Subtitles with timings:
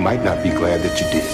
[0.00, 1.24] might not be glad that you did.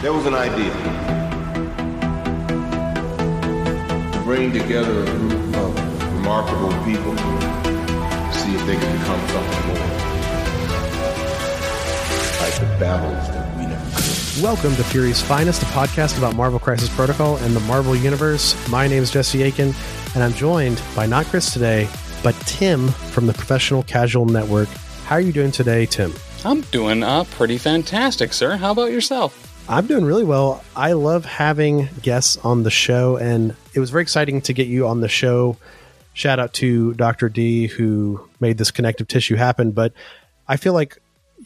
[0.00, 0.70] There was an idea
[4.12, 7.16] to bring together a group of remarkable people,
[8.32, 9.91] see if they could become something more.
[12.72, 14.42] Fight the battles that we never could.
[14.42, 18.56] Welcome to Fury's Finest, a podcast about Marvel Crisis Protocol and the Marvel Universe.
[18.68, 19.74] My name is Jesse Aiken,
[20.14, 21.88] and I'm joined by not Chris today,
[22.22, 24.68] but Tim from the Professional Casual Network.
[25.04, 26.14] How are you doing today, Tim?
[26.44, 28.56] I'm doing uh, pretty fantastic, sir.
[28.56, 29.54] How about yourself?
[29.68, 30.64] I'm doing really well.
[30.74, 34.86] I love having guests on the show, and it was very exciting to get you
[34.86, 35.58] on the show.
[36.14, 37.28] Shout out to Dr.
[37.28, 39.72] D who made this connective tissue happen.
[39.72, 39.92] But
[40.48, 41.01] I feel like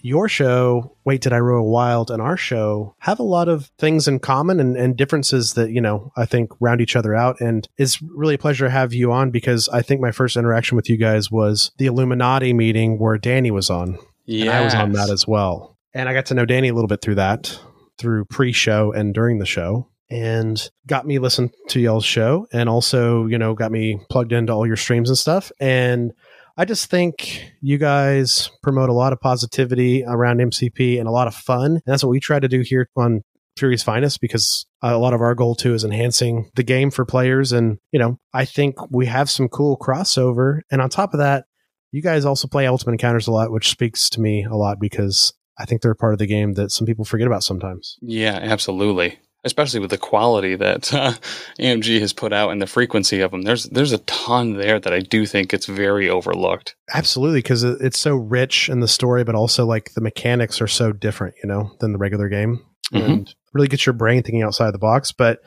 [0.07, 4.07] your show, Wait Did I Row Wild, and our show have a lot of things
[4.07, 7.41] in common and, and differences that, you know, I think round each other out.
[7.41, 10.77] And it's really a pleasure to have you on because I think my first interaction
[10.77, 13.99] with you guys was the Illuminati meeting where Danny was on.
[14.27, 14.61] Yeah.
[14.61, 15.77] I was on that as well.
[15.93, 17.59] And I got to know Danny a little bit through that,
[17.99, 19.89] through pre show and during the show.
[20.09, 24.53] And got me listen to y'all's show and also, you know, got me plugged into
[24.53, 25.51] all your streams and stuff.
[25.59, 26.13] And
[26.57, 31.27] I just think you guys promote a lot of positivity around MCP and a lot
[31.27, 31.73] of fun.
[31.73, 33.23] And that's what we try to do here on
[33.59, 37.53] Fury's Finest because a lot of our goal too is enhancing the game for players.
[37.53, 40.61] And, you know, I think we have some cool crossover.
[40.71, 41.45] And on top of that,
[41.93, 45.35] you guys also play Ultimate Encounters a lot, which speaks to me a lot because
[45.59, 47.97] I think they're a part of the game that some people forget about sometimes.
[48.01, 49.19] Yeah, absolutely.
[49.47, 51.13] Especially with the quality that uh,
[51.59, 53.43] AMG has put out and the frequency of them.
[53.43, 56.75] There's there's a ton there that I do think it's very overlooked.
[56.93, 60.93] Absolutely, because it's so rich in the story, but also like the mechanics are so
[60.93, 62.61] different, you know, than the regular game,
[62.93, 63.05] Mhm.
[63.05, 65.13] and really gets your brain thinking outside the box.
[65.13, 65.39] But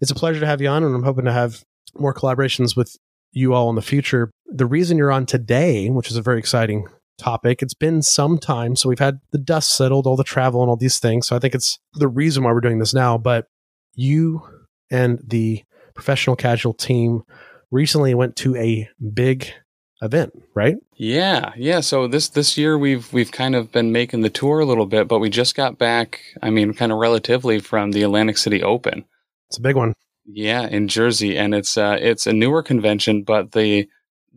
[0.00, 2.94] it's a pleasure to have you on, and I'm hoping to have more collaborations with
[3.32, 4.30] you all in the future.
[4.46, 6.86] The reason you're on today, which is a very exciting
[7.18, 10.70] topic, it's been some time, so we've had the dust settled, all the travel, and
[10.70, 11.26] all these things.
[11.26, 13.18] So I think it's the reason why we're doing this now.
[13.18, 13.46] But
[13.94, 14.42] you
[14.90, 15.64] and the
[15.94, 17.22] professional casual team
[17.70, 19.52] recently went to a big
[20.00, 20.76] event, right?
[20.94, 21.80] Yeah, yeah.
[21.80, 25.08] So this this year we've we've kind of been making the tour a little bit,
[25.08, 26.20] but we just got back.
[26.42, 29.04] I mean, kind of relatively from the Atlantic City Open.
[29.48, 29.94] It's a big one.
[30.24, 33.88] Yeah, in Jersey, and it's uh it's a newer convention, but the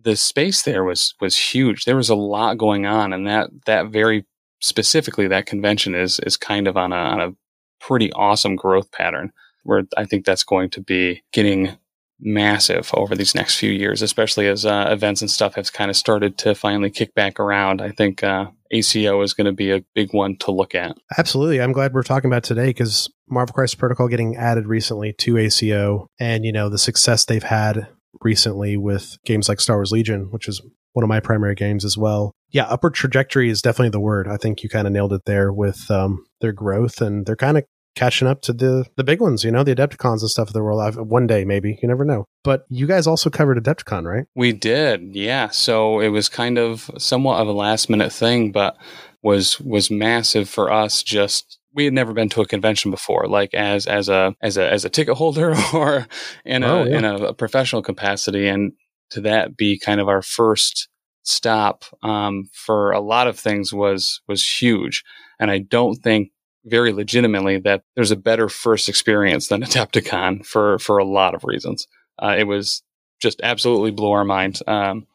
[0.04, 1.86] the space there was was huge.
[1.86, 4.26] There was a lot going on, and that that very
[4.60, 7.36] specifically that convention is is kind of on a on a
[7.80, 9.32] pretty awesome growth pattern.
[9.64, 11.78] Where I think that's going to be getting
[12.20, 15.98] massive over these next few years, especially as uh, events and stuff have kind of
[15.98, 17.82] started to finally kick back around.
[17.82, 20.98] I think uh, ACO is going to be a big one to look at.
[21.18, 21.62] Absolutely.
[21.62, 26.08] I'm glad we're talking about today because Marvel Crisis Protocol getting added recently to ACO
[26.20, 27.88] and, you know, the success they've had
[28.24, 30.62] recently with games like Star Wars Legion, which is
[30.94, 32.34] one of my primary games as well.
[32.50, 34.28] Yeah, upward trajectory is definitely the word.
[34.28, 37.58] I think you kind of nailed it there with um, their growth and they're kind
[37.58, 37.64] of
[37.96, 40.64] catching up to the the big ones, you know, the Adepticons and stuff of the
[40.64, 40.82] world.
[40.82, 42.26] I've, one day, maybe you never know.
[42.44, 44.26] But you guys also covered Adepticon, right?
[44.36, 45.50] We did, yeah.
[45.50, 48.78] So it was kind of somewhat of a last minute thing, but
[49.22, 51.04] was was massive for us.
[51.04, 54.72] Just we had never been to a convention before, like as as a as a
[54.72, 56.08] as a ticket holder or
[56.46, 56.98] in a Oh, yeah.
[56.98, 58.74] in a, a professional capacity, and
[59.12, 60.88] to that be kind of our first
[61.24, 65.04] stop um, for a lot of things was was huge.
[65.40, 66.32] And I don't think
[66.66, 71.44] very legitimately that there's a better first experience than Adepticon for for a lot of
[71.44, 71.88] reasons.
[72.22, 72.84] Uh, it was
[73.22, 74.60] just absolutely blew our mind.
[74.68, 75.08] Um,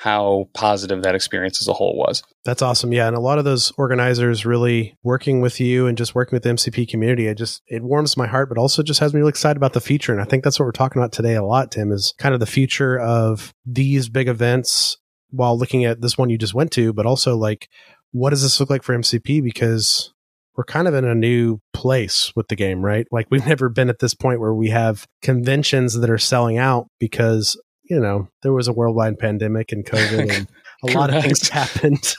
[0.00, 2.22] how positive that experience as a whole was.
[2.46, 2.90] That's awesome.
[2.90, 3.06] Yeah.
[3.06, 6.48] And a lot of those organizers really working with you and just working with the
[6.48, 9.58] MCP community, it just, it warms my heart, but also just has me really excited
[9.58, 10.10] about the future.
[10.12, 12.40] And I think that's what we're talking about today a lot, Tim, is kind of
[12.40, 14.96] the future of these big events
[15.28, 17.68] while looking at this one you just went to, but also like,
[18.12, 19.44] what does this look like for MCP?
[19.44, 20.14] Because
[20.56, 23.06] we're kind of in a new place with the game, right?
[23.10, 26.88] Like we've never been at this point where we have conventions that are selling out
[26.98, 30.48] because, you know, there was a worldwide pandemic and COVID and
[30.88, 32.14] a lot of things happened.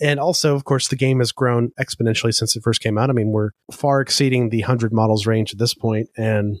[0.00, 3.10] and also, of course, the game has grown exponentially since it first came out.
[3.10, 6.56] I mean, we're far exceeding the 100 models range at this point, And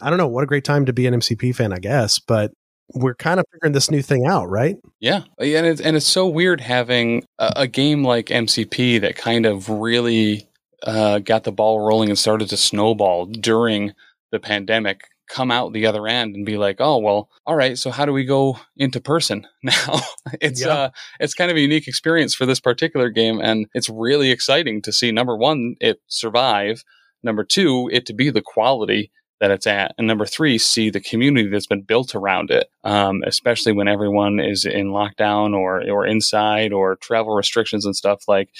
[0.00, 2.18] I don't know, what a great time to be an MCP fan, I guess.
[2.18, 2.52] But
[2.94, 4.76] we're kind of figuring this new thing out, right?
[5.00, 9.46] Yeah, and it's and it's so weird having a, a game like MCP that kind
[9.46, 10.48] of really
[10.82, 13.92] uh, got the ball rolling and started to snowball during
[14.30, 17.78] the pandemic come out the other end and be like, oh well, all right.
[17.78, 20.00] So how do we go into person now?
[20.40, 20.74] it's yeah.
[20.74, 20.90] uh,
[21.20, 24.92] it's kind of a unique experience for this particular game, and it's really exciting to
[24.92, 25.12] see.
[25.12, 26.84] Number one, it survive.
[27.22, 31.00] Number two, it to be the quality that it's at, and number three, see the
[31.00, 32.68] community that's been built around it.
[32.84, 38.24] Um, especially when everyone is in lockdown or or inside or travel restrictions and stuff.
[38.28, 38.50] Like,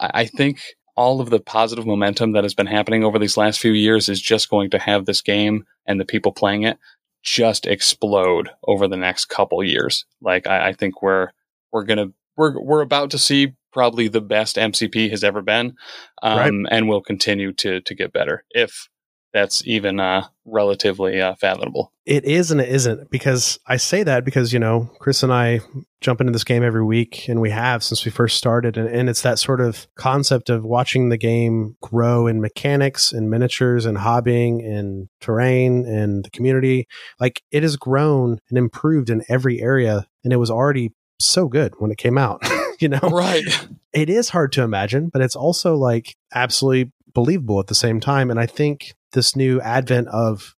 [0.00, 0.60] I, I think
[0.98, 4.20] all of the positive momentum that has been happening over these last few years is
[4.20, 6.76] just going to have this game and the people playing it
[7.22, 10.04] just explode over the next couple years.
[10.20, 11.28] Like I, I think we're
[11.72, 15.76] we're gonna we're we're about to see probably the best MCP has ever been,
[16.20, 16.72] um, right.
[16.72, 18.88] and will continue to to get better if
[19.32, 21.92] that's even uh, relatively uh, fathomable.
[22.06, 25.60] It is and it isn't because I say that because you know Chris and I
[26.00, 29.08] jump into this game every week and we have since we first started and, and
[29.08, 33.98] it's that sort of concept of watching the game grow in mechanics and miniatures and
[33.98, 36.86] hobbying and terrain and the community.
[37.20, 41.74] Like it has grown and improved in every area and it was already so good
[41.78, 42.42] when it came out
[42.78, 43.00] you know?
[43.02, 43.44] Right.
[43.92, 48.30] It is hard to imagine but it's also like absolutely believable at the same time
[48.30, 50.54] and i think this new advent of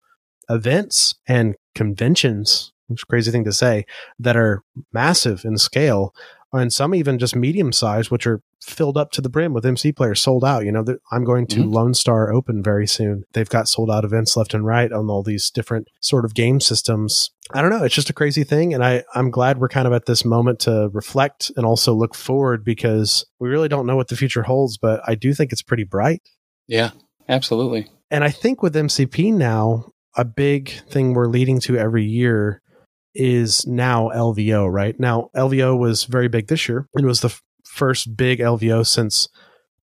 [0.48, 3.86] events and conventions, which is a crazy thing to say,
[4.18, 4.62] that are
[4.92, 6.14] massive in scale,
[6.52, 9.92] and some even just medium sized, which are filled up to the brim with MC
[9.92, 10.64] players sold out.
[10.64, 11.70] You know, I'm going to mm-hmm.
[11.70, 13.24] Lone Star Open very soon.
[13.32, 16.60] They've got sold out events left and right on all these different sort of game
[16.60, 17.30] systems.
[17.52, 17.84] I don't know.
[17.84, 18.74] It's just a crazy thing.
[18.74, 22.14] And I, I'm glad we're kind of at this moment to reflect and also look
[22.14, 25.62] forward because we really don't know what the future holds, but I do think it's
[25.62, 26.22] pretty bright.
[26.66, 26.90] Yeah,
[27.28, 27.88] absolutely.
[28.10, 32.60] And I think with MCP now, a big thing we're leading to every year
[33.14, 34.98] is now LVO, right?
[34.98, 39.28] Now, LVO was very big this year and was the f- first big LVO since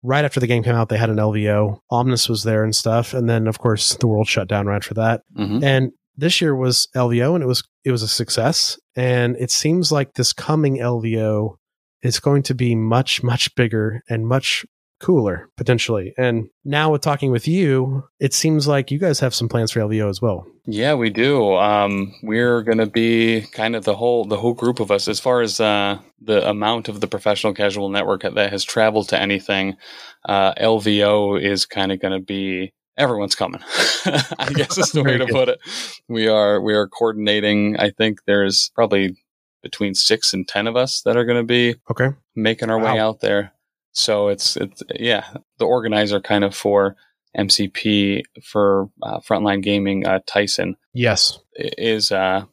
[0.02, 1.80] right after the game came out, they had an LVO.
[1.90, 3.14] Omnus was there and stuff.
[3.14, 5.22] And then, of course, the world shut down right after that.
[5.36, 5.64] Mm-hmm.
[5.64, 8.78] And this year was LVO and it was it was a success.
[8.94, 11.56] And it seems like this coming LVO
[12.02, 14.64] is going to be much, much bigger and much
[15.00, 16.14] cooler potentially.
[16.16, 19.80] And now with talking with you, it seems like you guys have some plans for
[19.80, 20.46] LVO as well.
[20.66, 21.54] Yeah, we do.
[21.54, 25.20] Um, we're going to be kind of the whole the whole group of us as
[25.20, 29.76] far as uh, the amount of the professional casual network that has traveled to anything.
[30.24, 33.60] Uh, LVO is kind of going to be everyone's coming.
[34.38, 35.60] I guess is the way to put it.
[36.08, 37.76] We are we are coordinating.
[37.78, 39.16] I think there's probably
[39.62, 42.94] between six and ten of us that are going to be okay making our wow.
[42.94, 43.52] way out there.
[43.96, 45.24] So it's it's yeah,
[45.58, 46.96] the organizer kind of for
[47.36, 50.76] MCP for uh, Frontline Gaming, uh, Tyson.
[50.92, 52.44] Yes, is uh,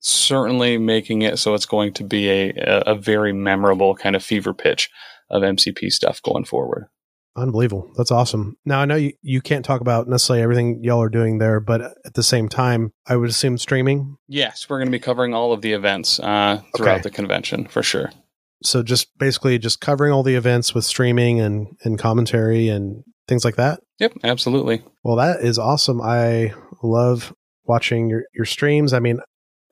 [0.00, 4.52] certainly making it so it's going to be a a very memorable kind of fever
[4.52, 4.90] pitch
[5.30, 6.86] of MCP stuff going forward.
[7.36, 7.92] Unbelievable.
[7.96, 8.56] That's awesome.
[8.64, 11.80] Now I know you, you can't talk about necessarily everything y'all are doing there, but
[11.80, 14.16] at the same time, I would assume streaming.
[14.26, 17.02] Yes, we're going to be covering all of the events uh, throughout okay.
[17.02, 18.10] the convention for sure
[18.62, 23.44] so just basically just covering all the events with streaming and and commentary and things
[23.44, 23.80] like that.
[23.98, 24.82] Yep, absolutely.
[25.04, 26.00] Well, that is awesome.
[26.00, 27.32] I love
[27.64, 28.92] watching your your streams.
[28.92, 29.20] I mean,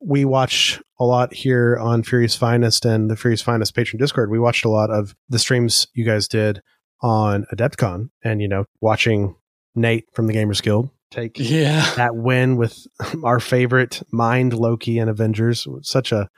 [0.00, 4.30] we watch a lot here on Fury's Finest and the Fury's Finest patron Discord.
[4.30, 6.60] We watched a lot of the streams you guys did
[7.02, 9.34] on Adepticon and you know, watching
[9.74, 11.94] Nate from the Gamers Guild take yeah.
[11.96, 12.86] that win with
[13.24, 15.66] our favorite mind Loki and Avengers.
[15.82, 16.28] Such a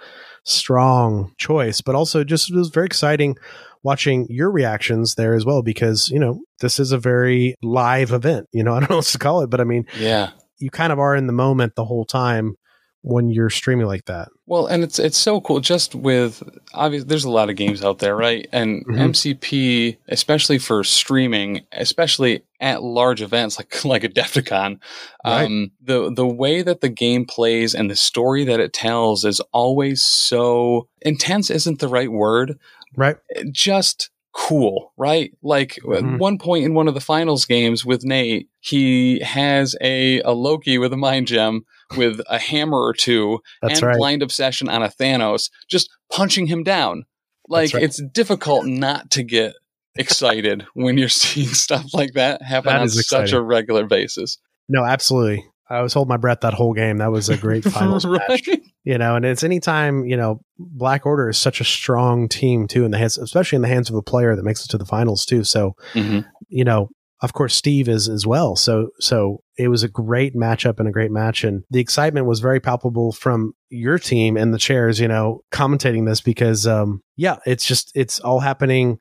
[0.44, 3.36] strong choice, but also just it was very exciting
[3.82, 8.46] watching your reactions there as well because you know this is a very live event.
[8.52, 10.92] You know, I don't know what to call it, but I mean, yeah, you kind
[10.92, 12.56] of are in the moment the whole time
[13.02, 14.28] when you're streaming like that.
[14.46, 15.60] Well, and it's it's so cool.
[15.60, 16.42] Just with
[16.74, 18.46] obviously, there's a lot of games out there, right?
[18.52, 18.98] And Mhm.
[18.98, 24.80] MCP, especially for streaming, especially at large events like like a Adepticon,
[25.24, 25.44] Right.
[25.46, 29.40] um, the the way that the game plays and the story that it tells is
[29.52, 31.50] always so intense.
[31.50, 32.58] Isn't the right word?
[32.96, 33.16] Right.
[33.52, 35.32] just cool, right?
[35.42, 36.18] Like at Mhm.
[36.18, 40.78] one point in one of the finals games with Nate, he has a, a Loki
[40.78, 41.64] with a mind gem
[41.96, 43.96] with a hammer or two That's and right.
[43.96, 47.04] blind obsession on a Thanos, just punching him down.
[47.48, 47.82] Like right.
[47.82, 49.54] it's difficult not to get
[49.96, 53.34] excited when you're seeing stuff like that happen That on such exciting.
[53.34, 54.38] a regular basis.
[54.68, 55.44] No, absolutely.
[55.70, 56.96] I was holding my breath that whole game.
[56.98, 58.48] That was a great finals match.
[58.84, 62.84] You know, and it's anytime, you know, Black Order is such a strong team too
[62.86, 64.86] in the hands especially in the hands of a player that makes it to the
[64.86, 65.44] finals too.
[65.44, 66.24] So, Mhm.
[66.48, 66.88] you know,
[67.20, 68.56] of course Steve is as well.
[68.56, 72.40] So so it was a great matchup and a great match and the excitement was
[72.40, 77.36] very palpable from your team and the chairs, you know, commentating this because um yeah,
[77.44, 78.98] it's just it's all happening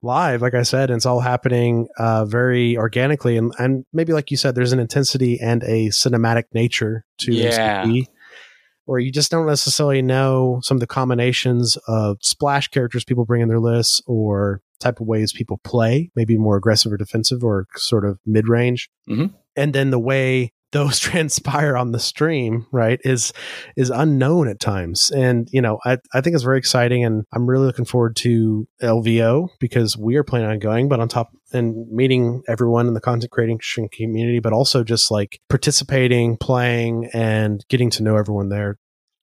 [0.00, 4.30] live like i said and it's all happening uh very organically and and maybe like
[4.30, 7.82] you said there's an intensity and a cinematic nature to Yeah.
[7.82, 8.06] MCP,
[8.84, 13.42] where you just don't necessarily know some of the combinations of splash characters people bring
[13.42, 17.66] in their lists or type of ways people play maybe more aggressive or defensive or
[17.74, 19.34] sort of mid-range Mhm.
[19.58, 23.32] And then the way those transpire on the stream right is
[23.76, 27.48] is unknown at times and you know i, I think it's very exciting and i'm
[27.48, 31.88] really looking forward to lvo because we are planning on going but on top and
[31.90, 37.88] meeting everyone in the content creation community but also just like participating playing and getting
[37.90, 38.76] to know everyone there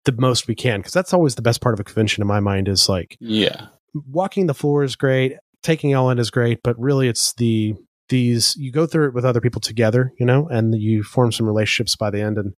[0.05, 2.39] the most we can because that's always the best part of a convention in my
[2.39, 3.67] mind is like Yeah.
[3.93, 7.75] walking the floor is great taking all in is great but really it's the
[8.09, 11.45] these you go through it with other people together you know and you form some
[11.45, 12.37] relationships by the end.
[12.37, 12.53] And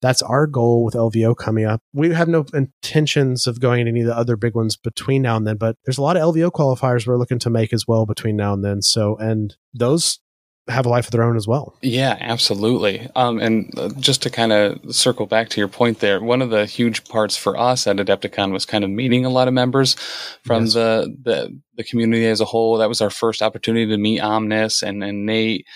[0.00, 1.80] that's our goal with lvo coming up.
[1.92, 5.36] We have no intentions of going to any of the other big ones between now
[5.36, 8.06] and then but there's a lot of lvo qualifiers we're looking to make as well
[8.06, 8.82] between now and then.
[8.82, 10.20] So and those
[10.68, 13.08] have a life of their own as well Yeah, absolutely.
[13.16, 16.50] Um, and uh, just to kind of circle back to your point there, one of
[16.50, 19.94] the huge parts for us at Adepticon was kind of meeting a lot of members
[20.44, 20.74] from Yes.
[20.74, 22.76] the, the the community as a whole.
[22.78, 25.66] That was our first opportunity to meet Omnis and, and Nate,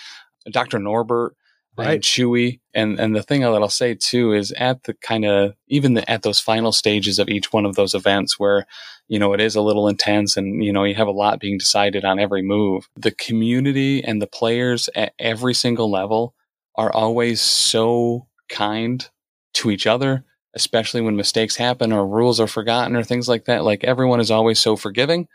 [0.51, 0.79] Dr.
[0.79, 1.35] Norbert,
[1.77, 1.93] Right.
[1.93, 2.59] and Chewy.
[2.73, 6.09] And and the thing that I'll say too is at the kind of even the,
[6.09, 8.65] at those final stages of each one of those events where
[9.07, 11.57] you know it is a little intense and you know you have a lot being
[11.57, 12.89] decided on every move.
[12.95, 16.33] The community and the players at every single level
[16.75, 19.07] are always so kind
[19.53, 23.63] to each other, especially when mistakes happen or rules are forgotten or things like that.
[23.63, 25.27] Like everyone is always so forgiving.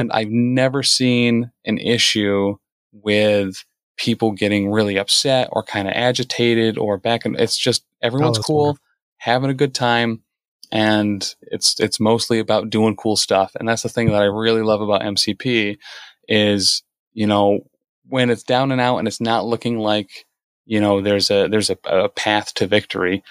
[0.00, 2.56] And I've never seen an issue
[2.92, 3.64] with
[3.98, 8.42] people getting really upset or kind of agitated or back and it's just everyone's Oh,
[8.46, 8.84] cool, wonderful.
[9.18, 10.22] having a good time.
[10.70, 13.52] And it's it's mostly about doing cool stuff.
[13.58, 15.78] And that's the thing that I really love about MCP
[16.28, 16.82] is,
[17.14, 17.60] you know,
[18.06, 20.26] when it's down and out and it's not looking like,
[20.66, 23.22] you know, there's a there's a, a path to victory,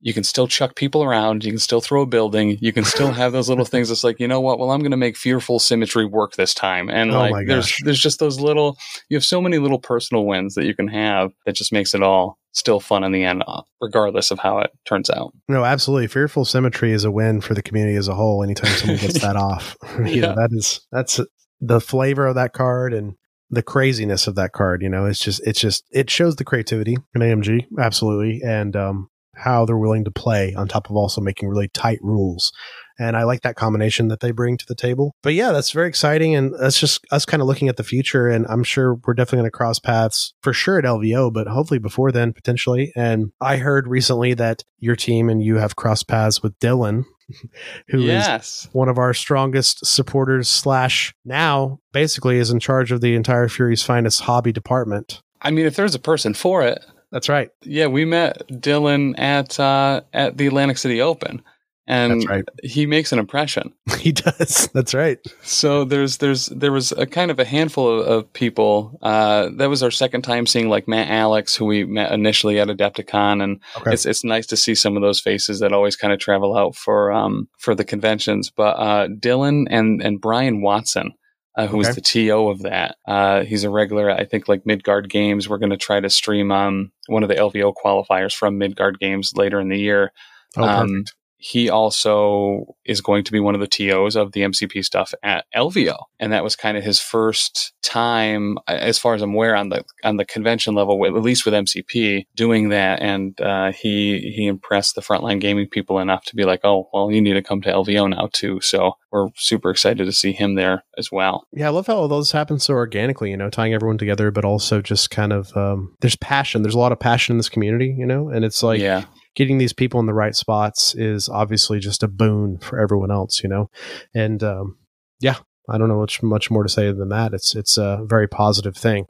[0.00, 1.44] you can still chuck people around.
[1.44, 2.58] You can still throw a building.
[2.60, 3.90] You can still have those little things.
[3.90, 4.58] It's like, you know what?
[4.58, 6.88] Well, I'm going to make fearful symmetry work this time.
[6.88, 8.76] And Oh like, there's, there's just those little,
[9.08, 12.02] you have so many little personal wins that you can have that just makes it
[12.02, 15.32] all still fun in the end, uh, regardless of how it turns out.
[15.48, 16.06] No, absolutely.
[16.08, 18.42] Fearful symmetry is a win for the community as a whole.
[18.42, 20.28] Anytime someone gets that off, you Yeah.
[20.28, 21.20] know, that is that's
[21.60, 23.14] the flavor of that card and
[23.50, 24.82] the craziness of that card.
[24.82, 29.08] You know, it's just it's just it shows the creativity in AMG absolutely, and um,
[29.36, 32.52] how they're willing to play on top of also making really tight rules.
[32.98, 35.14] And I like that combination that they bring to the table.
[35.22, 36.34] But yeah, that's very exciting.
[36.34, 38.28] And that's just us kind of looking at the future.
[38.28, 41.78] And I'm sure we're definitely going to cross paths for sure at LVO, but hopefully
[41.78, 42.92] before then, potentially.
[42.96, 47.04] And I heard recently that your team and you have crossed paths with Dylan,
[47.88, 48.68] who is yes.
[48.72, 53.82] one of our strongest supporters, slash, now basically is in charge of the entire Fury's
[53.82, 55.20] finest hobby department.
[55.42, 56.84] I mean, if there's a person for it,
[57.16, 57.48] That's right.
[57.62, 61.42] yeah, we met Dylan at, uh, at the Atlantic City Open
[61.86, 62.44] and right.
[62.62, 63.72] he makes an impression.
[64.06, 64.68] He does.
[64.72, 65.18] That's right.
[65.42, 68.96] So there's there's there was a kind of a handful of, of people.
[69.02, 72.68] Uh, that was our second time seeing like Matt Alex, who we met initially at
[72.68, 73.92] Adepticon, and Okay.
[73.92, 76.76] it's it's nice to see some of those faces that always kind of travel out
[76.76, 78.48] for um for the conventions.
[78.48, 81.12] But uh, Dylan and and Brian Watson.
[81.56, 82.96] Uh, who was the TO of that?
[83.08, 85.48] Uh, he's a regular, I think, like Midgard Games.
[85.48, 89.32] We're going to try to stream um, one of the LVO qualifiers from Midgard Games
[89.34, 90.12] later in the year.
[90.56, 91.14] Oh, Um, perfect.
[91.48, 95.44] He also is going to be one of the TOs of the MCP stuff at
[95.54, 95.96] LVO.
[96.18, 99.84] And that was kind of his first time, as far as I'm aware, on the
[100.02, 103.00] on the convention level, at least with MCP, doing that.
[103.00, 107.12] And uh, he he impressed the frontline gaming people enough to be like, oh, well,
[107.12, 108.60] you need to come to LVO now too.
[108.60, 111.46] So we're super excited to see him there as well.
[111.52, 114.44] Yeah, I love how all those happen so organically, you know, tying everyone together, but
[114.44, 116.62] also just kind of um, there's passion.
[116.62, 119.04] There's a lot of passion in this community, you know, and it's like yeah
[119.36, 123.42] getting these people in the right spots is obviously just a boon for everyone else,
[123.42, 123.70] you know?
[124.14, 124.78] And, um,
[125.20, 125.36] yeah,
[125.68, 127.32] I don't know much, much more to say than that.
[127.32, 129.06] It's, it's a very positive thing.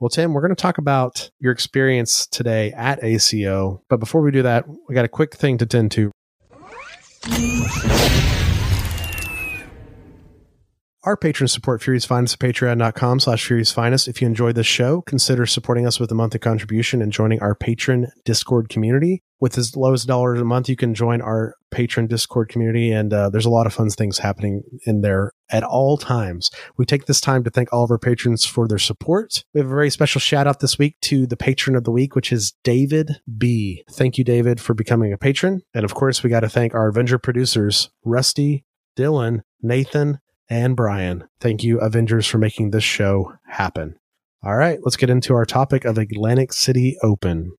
[0.00, 3.82] Well, Tim, we're going to talk about your experience today at ACO.
[3.88, 6.10] But before we do that, we got a quick thing to tend to.
[11.04, 14.06] Our patrons support Fury's Finest at patreon.com slash Fury's Finest.
[14.06, 17.56] If you enjoyed this show, consider supporting us with a monthly contribution and joining our
[17.56, 19.24] patron Discord community.
[19.40, 23.12] With as low as dollars a month, you can join our patron Discord community, and
[23.12, 26.52] uh, there's a lot of fun things happening in there at all times.
[26.76, 29.42] We take this time to thank all of our patrons for their support.
[29.52, 32.14] We have a very special shout out this week to the patron of the week,
[32.14, 33.82] which is David B.
[33.90, 35.62] Thank you, David, for becoming a patron.
[35.74, 38.64] And of course, we got to thank our Avenger producers, Rusty,
[38.96, 41.24] Dylan, Nathan, and Brian.
[41.40, 43.96] Thank you, Avengers, for making this show happen.
[44.44, 47.52] All right, let's get into our topic of Atlantic City Open.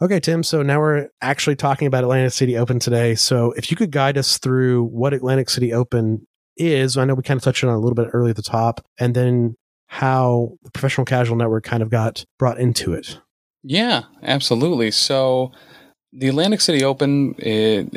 [0.00, 0.42] Okay, Tim.
[0.42, 3.14] So now we're actually talking about Atlantic City Open today.
[3.14, 7.22] So if you could guide us through what Atlantic City Open is, I know we
[7.22, 10.52] kind of touched on it a little bit early at the top, and then how
[10.62, 13.20] the Professional Casual Network kind of got brought into it.
[13.62, 14.92] Yeah, absolutely.
[14.92, 15.50] So
[16.12, 17.88] the Atlantic City Open, it,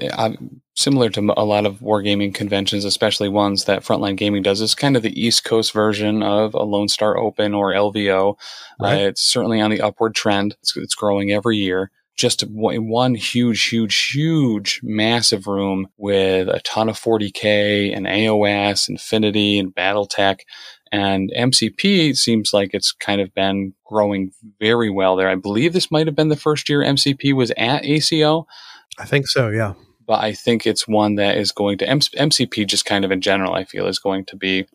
[0.76, 4.96] similar to a lot of wargaming conventions, especially ones that Frontline Gaming does, is kind
[4.96, 8.34] of the East Coast version of a Lone Star Open or LVO.
[8.34, 8.36] Uh,
[8.80, 8.94] right.
[8.94, 10.56] Uh, it's certainly on the upward trend.
[10.62, 11.92] It's, it's growing every year.
[12.18, 19.58] Just one huge, huge, huge, massive room with a ton of 40k and AOS, Infinity,
[19.58, 20.42] and BattleTech.
[20.92, 25.30] And MCP seems like it's kind of been growing very well there.
[25.30, 28.46] I believe this might have been the first year MCP was at ACO.
[29.00, 29.74] I think so, yeah.
[30.06, 33.54] But I think it's one that is going to, MCP just kind of in general,
[33.54, 34.68] I feel is going to be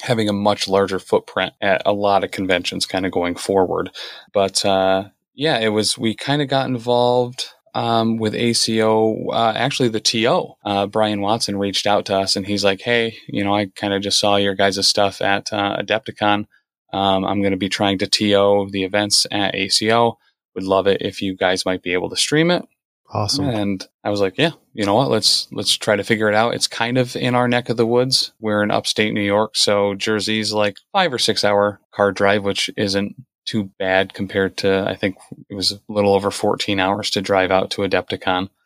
[0.00, 3.90] having a much larger footprint at a lot of conventions kind of going forward.
[4.32, 9.28] But uh, yeah, it was, we kind of got involved um, with ACO.
[9.28, 13.16] Uh, actually, the TO, uh, Brian Watson, reached out to us and he's like, Hey,
[13.28, 16.46] you know, I kind of just saw your guys' stuff at uh, Adepticon.
[16.92, 20.18] Um, I'm going to be trying to TO the events at ACO.
[20.54, 22.64] Would love it if you guys might be able to stream it.
[23.10, 23.48] Awesome.
[23.48, 25.10] And I was like, yeah, you know what?
[25.10, 26.54] Let's let's try to figure it out.
[26.54, 28.32] It's kind of in our neck of the woods.
[28.40, 32.70] We're in upstate New York, so Jersey's like five or six hour car drive, which
[32.76, 35.16] isn't too bad compared to I think
[35.48, 38.48] it was a little over 14 hours to drive out to Adepticon.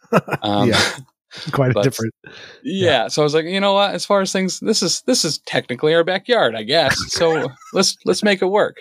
[0.43, 0.91] Um, yeah.
[1.53, 2.14] Quite but, different.
[2.25, 3.09] Yeah, yeah.
[3.09, 3.95] So I was like, you know what?
[3.95, 6.97] As far as things, this is this is technically our backyard, I guess.
[7.12, 8.79] So let's let's make it work.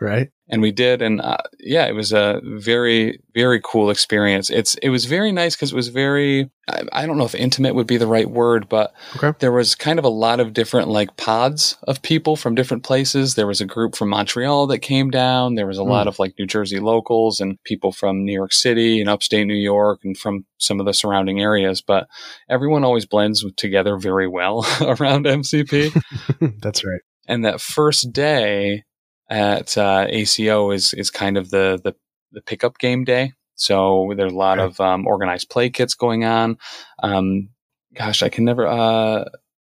[0.00, 4.50] Right and we did and uh, yeah it was a very very cool experience.
[4.50, 7.74] It's it was very nice because it was very I, I, don't know if intimate
[7.74, 9.32] would be the right word but okay.
[9.40, 13.34] there was kind of a lot of different like pods of people from different places.
[13.34, 15.54] There was a group from montreal that came down.
[15.54, 15.88] There was a mm.
[15.88, 19.54] lot of like new jersey locals and people from new york city and upstate new
[19.54, 22.06] york and from some of the surrounding areas but
[22.48, 25.92] everyone always blends together very well around mcp
[26.60, 27.00] that's right.
[27.28, 28.84] And that first day
[29.28, 31.94] at uh, ACO is is kind of the the,
[32.32, 33.32] the pickup game day.
[33.54, 36.58] So there's a lot of um, organized play kits going on.
[37.02, 37.50] Um,
[37.94, 39.24] gosh, I can never uh,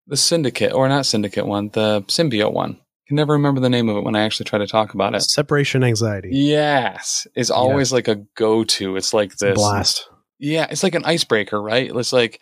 [0.08, 2.74] the syndicate or not syndicate one, the symbiote one.
[2.82, 5.16] I can never remember the name of it when I actually try to talk about
[5.16, 5.22] it.
[5.22, 6.30] Separation anxiety.
[6.32, 7.94] Yes, is always yes.
[7.94, 8.98] like a go to.
[8.98, 10.10] It's like this blast.
[10.40, 11.90] Yeah, it's like an icebreaker, right?
[11.90, 12.42] It's like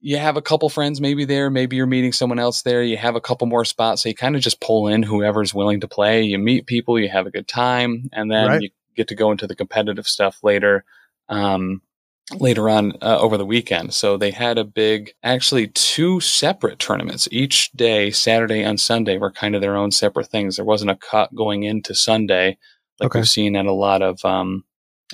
[0.00, 3.16] you have a couple friends maybe there, maybe you're meeting someone else there, you have
[3.16, 6.22] a couple more spots, so you kind of just pull in whoever's willing to play.
[6.22, 8.62] You meet people, you have a good time, and then right.
[8.62, 10.84] you get to go into the competitive stuff later.
[11.28, 11.82] Um,
[12.34, 13.94] later on uh, over the weekend.
[13.94, 19.32] So they had a big, actually two separate tournaments each day, Saturday and Sunday were
[19.32, 20.56] kind of their own separate things.
[20.56, 22.58] There wasn't a cut going into Sunday
[23.00, 23.20] like okay.
[23.20, 24.64] we've seen at a lot of, um,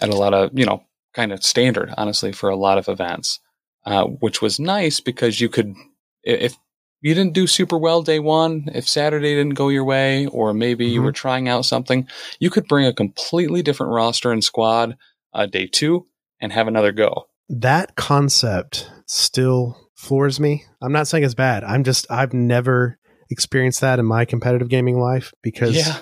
[0.00, 3.40] at a lot of, you know, kind of standard, honestly, for a lot of events.
[3.86, 5.74] Uh, which was nice because you could,
[6.22, 6.56] if
[7.02, 10.86] you didn't do super well day one, if Saturday didn't go your way, or maybe
[10.86, 10.94] mm-hmm.
[10.94, 14.96] you were trying out something, you could bring a completely different roster and squad
[15.34, 16.06] uh, day two
[16.40, 17.26] and have another go.
[17.50, 20.64] That concept still floors me.
[20.82, 21.62] I'm not saying it's bad.
[21.62, 25.98] I'm just, I've never experienced that in my competitive gaming life because yeah.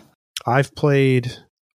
[0.46, 1.32] I've played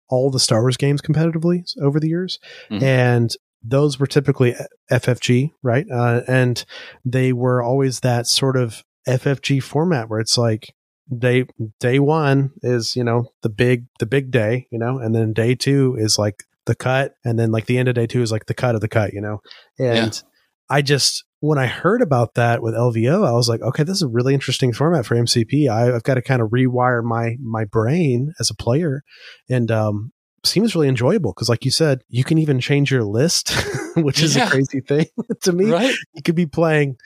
[0.09, 2.39] all the Star Wars games competitively over the years.
[2.71, 2.83] Mm-hmm.
[2.83, 4.55] And those were typically
[4.91, 5.85] FFG, right?
[5.91, 6.63] Uh, and
[7.03, 10.73] they were always that sort of FFG format where it's like
[11.17, 11.45] day
[11.79, 15.55] day one is you know the big the big day, you know, and then day
[15.55, 18.45] two is like the cut, and then like the end of day two is like
[18.45, 19.39] the cut of the cut, you know,
[19.79, 20.15] and.
[20.15, 20.29] Yeah.
[20.69, 24.01] I just when I heard about that with LVO, I was like, okay, this is
[24.01, 25.69] a really interesting format for MCP.
[25.69, 29.03] I, have got to kind of rewire my my brain as a player,
[29.49, 30.11] and um,
[30.47, 33.51] seems really enjoyable because, like you said, you can even change your list,
[33.95, 34.47] which is yeah.
[34.47, 35.05] a crazy thing
[35.43, 35.71] to me.
[35.71, 35.95] Right?
[36.13, 36.97] You could be playing.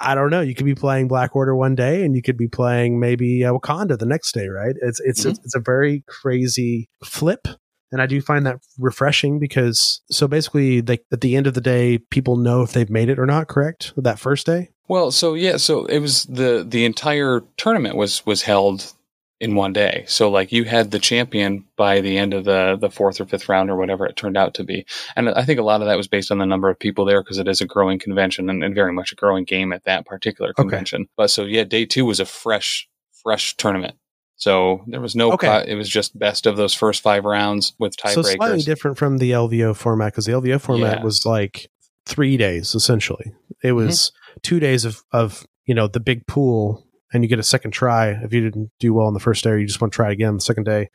[0.00, 0.42] I don't know.
[0.42, 3.52] You could be playing Black Order one day, and you could be playing maybe uh,
[3.52, 4.74] Wakanda the next day, right?
[4.82, 5.30] It's it's mm-hmm.
[5.44, 7.48] it's a very crazy flip
[7.90, 11.60] and I do find that refreshing because so basically, like at the end of the
[11.60, 13.48] day, people know if they've made it or not.
[13.48, 13.92] Correct?
[13.96, 14.70] That first day.
[14.88, 18.92] Well, so yeah, so it was the the entire tournament was was held
[19.40, 20.04] in one day.
[20.08, 23.48] So like you had the champion by the end of the the fourth or fifth
[23.48, 24.84] round or whatever it turned out to be.
[25.16, 27.22] And I think a lot of that was based on the number of people there
[27.22, 30.06] because it is a growing convention and, and, very much a growing game at that
[30.06, 31.02] particular convention.
[31.02, 31.10] Okay.
[31.16, 32.88] But so yeah, day two was a fresh
[33.22, 33.96] fresh tournament.
[34.36, 35.46] So there was no okay.
[35.48, 35.68] cut.
[35.68, 38.14] It was just best of those first five rounds with tiebreakers.
[38.14, 41.04] So slightly different from the LVO format because the LVO format yeah.
[41.04, 41.70] was like
[42.06, 43.32] three days essentially.
[43.62, 44.38] It was mm-hmm.
[44.42, 48.10] two days of of you know the big pool, and you get a second try
[48.10, 49.50] if you didn't do well on the first day.
[49.50, 50.88] or You just want to try again the second day,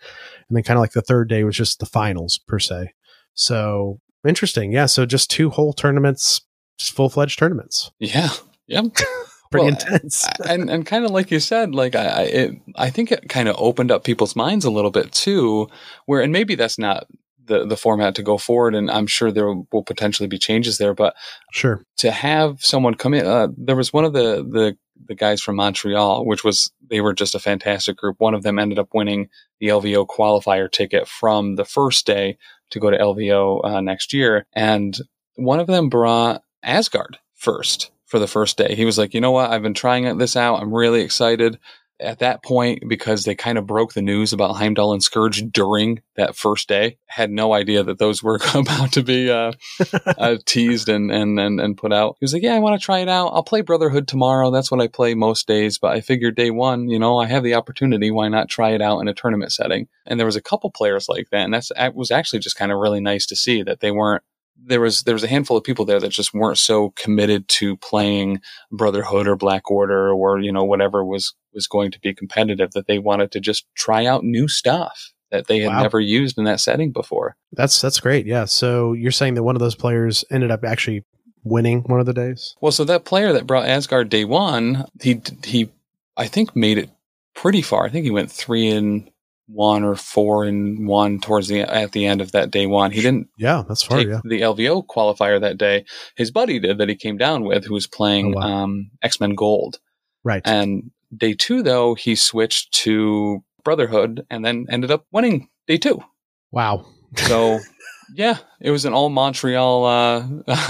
[0.48, 2.94] and then kind of like the third day was just the finals per se.
[3.34, 4.86] So interesting, yeah.
[4.86, 6.42] So just two whole tournaments,
[6.78, 7.92] just full fledged tournaments.
[8.00, 8.30] Yeah.
[8.68, 8.86] Yep.
[9.54, 10.28] pretty well, intense.
[10.48, 13.56] and and kind of like you said, like I it, I think it kind of
[13.58, 15.68] opened up people's minds a little bit too.
[16.06, 17.08] Where and maybe that's not
[17.46, 20.94] the the format to go forward, and I'm sure there will potentially be changes there.
[20.94, 21.16] But
[21.52, 25.42] sure, to have someone come in, uh, there was one of the the the guys
[25.42, 28.16] from Montreal, which was they were just a fantastic group.
[28.20, 32.38] One of them ended up winning the LVO qualifier ticket from the first day
[32.72, 34.98] to go to LVO uh, next year, and
[35.36, 38.76] one of them brought Asgard first for the first day.
[38.76, 39.50] He was like, you know what?
[39.50, 40.62] I've been trying this out.
[40.62, 41.58] I'm really excited
[42.04, 46.02] at that point because they kind of broke the news about Heimdall and Scourge during
[46.16, 46.98] that first day.
[47.08, 49.54] Had no idea that those were about to be uh,
[50.06, 52.18] uh, teased and, and and and put out.
[52.20, 53.30] He was like, "Yeah, I want to try it out.
[53.30, 54.52] I'll play Brotherhood tomorrow.
[54.52, 55.78] That's what I play most days.
[55.78, 58.12] But I figured day one, you know, I have the opportunity.
[58.12, 61.08] Why not try it out in a tournament setting?" And there was a couple players
[61.10, 63.80] like that, and that's that was actually just kind of really nice to see that
[63.80, 64.24] they weren't
[64.66, 67.78] there was there was a handful of people there that just weren't so committed to
[67.78, 72.72] playing Brotherhood or Black Order or you know whatever was was going to be competitive
[72.72, 75.82] that they wanted to just try out new stuff that they had wow.
[75.82, 77.36] never used in that setting before.
[77.52, 78.26] That's that's great.
[78.26, 78.46] Yeah.
[78.46, 81.04] So you're saying that one of those players ended up actually
[81.44, 82.56] winning one of the days?
[82.62, 85.70] Well, so that player that brought Asgard day one, he he
[86.18, 86.90] I think made it
[87.36, 87.86] pretty far.
[87.86, 89.10] I think he went three and
[89.48, 92.92] one or four and one towards the at the end of that day one.
[92.92, 93.30] He didn't.
[93.38, 94.02] Yeah, that's far.
[94.02, 95.86] Yeah, the LVO qualifier that day.
[96.16, 98.64] His buddy did that he came down with, who was playing oh, wow.
[98.64, 99.80] um, X Men Gold.
[100.24, 100.42] Right.
[100.46, 106.04] And day two, though, he switched to Brotherhood and then ended up winning day two.
[106.52, 106.86] Wow.
[107.16, 107.60] So.
[108.16, 110.26] yeah, it was an all Montreal uh,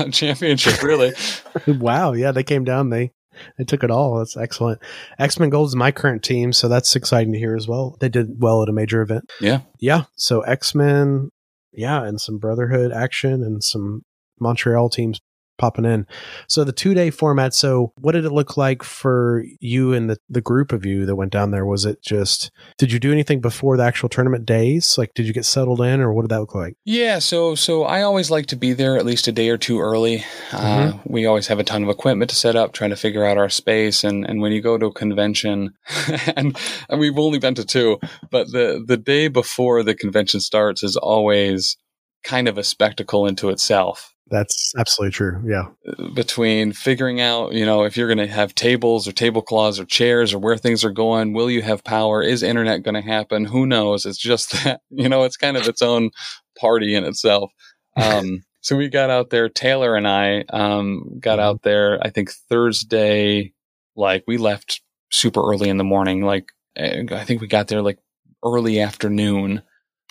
[0.12, 1.14] championship, really.
[1.68, 2.90] wow, yeah, they came down.
[2.90, 3.12] They
[3.58, 4.18] they took it all.
[4.18, 4.82] That's excellent.
[5.20, 7.98] X Men Gold is my current team, so that's exciting to hear as well.
[8.00, 9.32] They did well at a major event.
[9.42, 10.04] Yeah, yeah.
[10.16, 11.30] So X Men,
[11.72, 14.02] yeah, and some Brotherhood action and some
[14.40, 15.20] Montreal teams
[15.58, 16.08] popping in.
[16.48, 17.54] So the two day format.
[17.54, 21.16] So what did it look like for you and the, the group of you that
[21.16, 21.66] went down there?
[21.66, 24.98] Was it just, did you do anything before the actual tournament days?
[24.98, 26.76] Like, did you get settled in or what did that look like?
[26.86, 27.20] Yeah.
[27.20, 30.24] So, so I always like to be there at least a day or two early.
[30.52, 30.98] Uh, mm-hmm.
[30.98, 33.38] Uh, we always have a ton of equipment to set up, trying to figure out
[33.38, 34.04] our space.
[34.04, 35.74] And, and when you go to a convention
[36.36, 36.58] and,
[36.90, 38.00] and we've only been to two,
[38.32, 41.78] but the, the day before the convention starts is always
[42.24, 45.44] kind of a spectacle into itself that's absolutely true.
[45.46, 45.68] Yeah.
[46.14, 50.34] Between figuring out, you know, if you're going to have tables or tablecloths or chairs
[50.34, 52.22] or where things are going, will you have power?
[52.22, 53.46] Is internet going to happen?
[53.46, 54.06] Who knows?
[54.06, 56.12] It's just that, you know, it's kind of its own
[56.60, 57.52] party in itself.
[57.96, 61.48] Um, so we got out there, Taylor and I, um, got mm-hmm.
[61.48, 63.54] out there, I think Thursday,
[63.96, 64.82] like we left
[65.12, 66.24] super early in the morning.
[66.24, 68.00] Like eh, I think we got there like
[68.44, 69.62] early afternoon.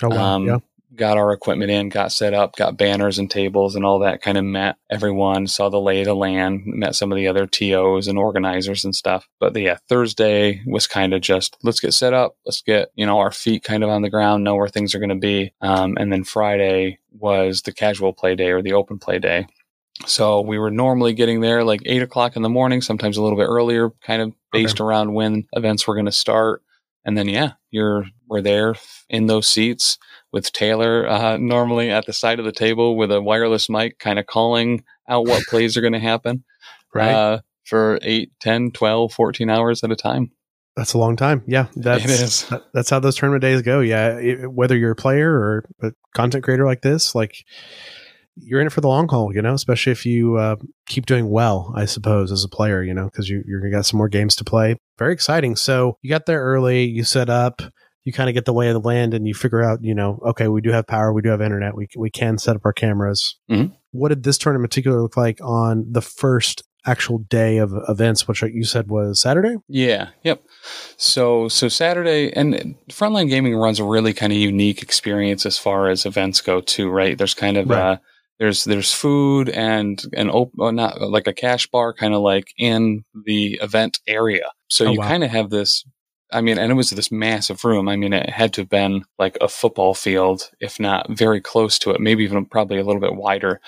[0.01, 0.35] Oh, wow.
[0.37, 0.59] Um, yeah
[0.95, 4.37] got our equipment in, got set up, got banners and tables and all that, kind
[4.37, 8.09] of met everyone, saw the lay of the land, met some of the other TOs
[8.09, 9.29] and organizers and stuff.
[9.41, 13.19] But yeah, Thursday was kind of just let's get set up, let's get, you know,
[13.19, 15.53] our feet kind of on the ground, know where things are going to be.
[15.61, 19.47] Um, and then Friday was the casual play day or the open play day.
[20.07, 23.39] So we were normally getting there like eight o'clock in the morning, sometimes a little
[23.39, 24.85] bit earlier, kind of based okay.
[24.85, 26.63] around when events were going to start.
[27.05, 28.75] and then yeah, you're we're there
[29.09, 29.99] in those seats
[30.33, 34.19] with Taylor uh, normally at the side of the table with a wireless mic, kind
[34.19, 36.45] of calling out what plays are going to happen.
[36.95, 37.11] Right.
[37.11, 40.31] Uh, for 8, 10, 12, 14 hours at a time.
[40.77, 41.43] That's a long time.
[41.47, 42.45] Yeah, that's It is.
[42.49, 43.81] that- that's how those tournament days go.
[43.81, 47.47] Yeah, it- whether you're a player or a content creator like this, like
[48.37, 49.55] you're in it for the long haul, you know.
[49.55, 53.29] Especially if you uh, keep doing well, I suppose, as a player, you know, because
[53.31, 54.77] you, you're gonna get some more games to play.
[54.99, 55.57] Very exciting.
[55.57, 56.85] So you got there early.
[56.85, 57.63] You set up.
[58.05, 60.19] You kind of get the lay of the land, and you figure out, you know,
[60.27, 62.73] okay, we do have power, we do have internet, we we can set up our
[62.73, 63.37] cameras.
[63.51, 63.73] Mhm.
[63.93, 68.27] What did this tournament in particular look like on the first actual day of events,
[68.27, 69.55] which you said was Saturday?
[69.69, 70.09] Yeah.
[70.25, 70.43] Yep.
[70.97, 75.89] So so Saturday and Frontline Gaming runs a really kind of unique experience as far
[75.89, 76.91] as events go too.
[76.91, 77.17] Right.
[77.17, 77.79] There's kind of Right.
[77.81, 77.97] uh,
[78.41, 82.49] there's there's food and an op- well, not like a cash bar, kind of like
[82.59, 84.51] in the event area.
[84.69, 85.07] So Oh, you wow.
[85.09, 85.85] kind of have this.
[86.33, 87.89] I mean, and it was this massive room.
[87.89, 91.79] I mean, it had to have been like a football field, if not very close
[91.81, 93.61] to it, maybe even probably a little bit wider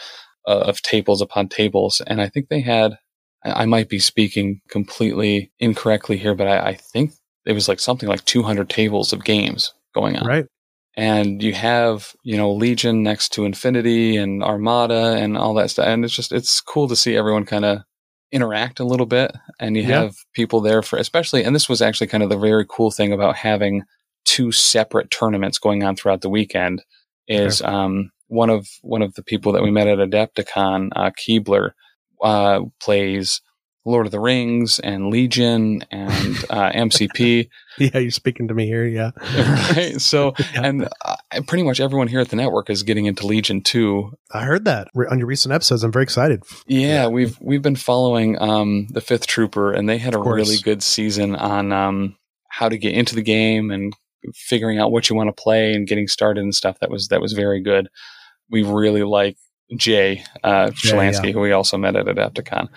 [0.47, 2.01] uh, of tables upon tables.
[2.07, 2.99] And I think they had,
[3.45, 7.13] I, might be speaking completely incorrectly here, but I, I think
[7.45, 10.27] it was like something like 200 tables of games going on.
[10.27, 10.47] Right.
[10.97, 15.87] And you have, you know, Legion next to Infinity and Armada and all that stuff.
[15.87, 17.83] And it's just, it's cool to see everyone kind of
[18.35, 19.33] interact a little bit.
[19.61, 20.01] And you Yeah.
[20.01, 23.13] have people there for, especially, and this was actually kind of the very cool thing
[23.13, 23.85] about having
[24.25, 26.83] two separate tournaments going on throughout the weekend
[27.29, 31.71] is um, one of one of the people that we met at Adepticon, uh, Keebler,
[32.23, 33.41] uh, plays
[33.87, 37.49] Lord of the Rings and Legion and uh, MCP.
[37.79, 38.87] Yeah, you're speaking to me here.
[38.87, 39.11] Yeah.
[39.77, 40.01] right.
[40.01, 40.63] So, Yeah.
[40.65, 41.17] and uh,
[41.47, 44.13] pretty much everyone here at the network is getting into Legion too.
[44.33, 45.85] I heard that re- on your recent episodes.
[45.85, 46.43] I'm very excited.
[46.67, 50.83] Yeah, we've we've been following um, the Fifth Trooper, and they had a really good
[50.83, 52.17] season on um,
[52.49, 53.93] how to get into the game and
[54.35, 56.79] figuring out what you want to play and getting started and stuff.
[56.81, 57.89] That was that was very good.
[58.51, 59.37] We really like
[59.77, 61.33] Jay uh, Shalansky, yeah.
[61.33, 62.69] who we also met at Adepticon,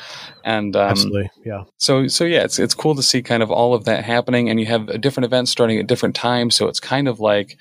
[0.43, 1.29] and um, Absolutely.
[1.45, 1.63] Yeah.
[1.77, 4.59] so so yeah, it's it's cool to see kind of all of that happening, and
[4.59, 6.55] you have a different events starting at different times.
[6.55, 7.57] So it's kind of like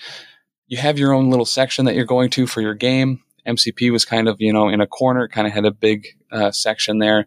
[0.69, 3.23] you have your own little section that you're going to for your game.
[3.47, 6.53] MCP was kind of you know in a corner, kind of had a big uh,
[6.53, 7.27] section there.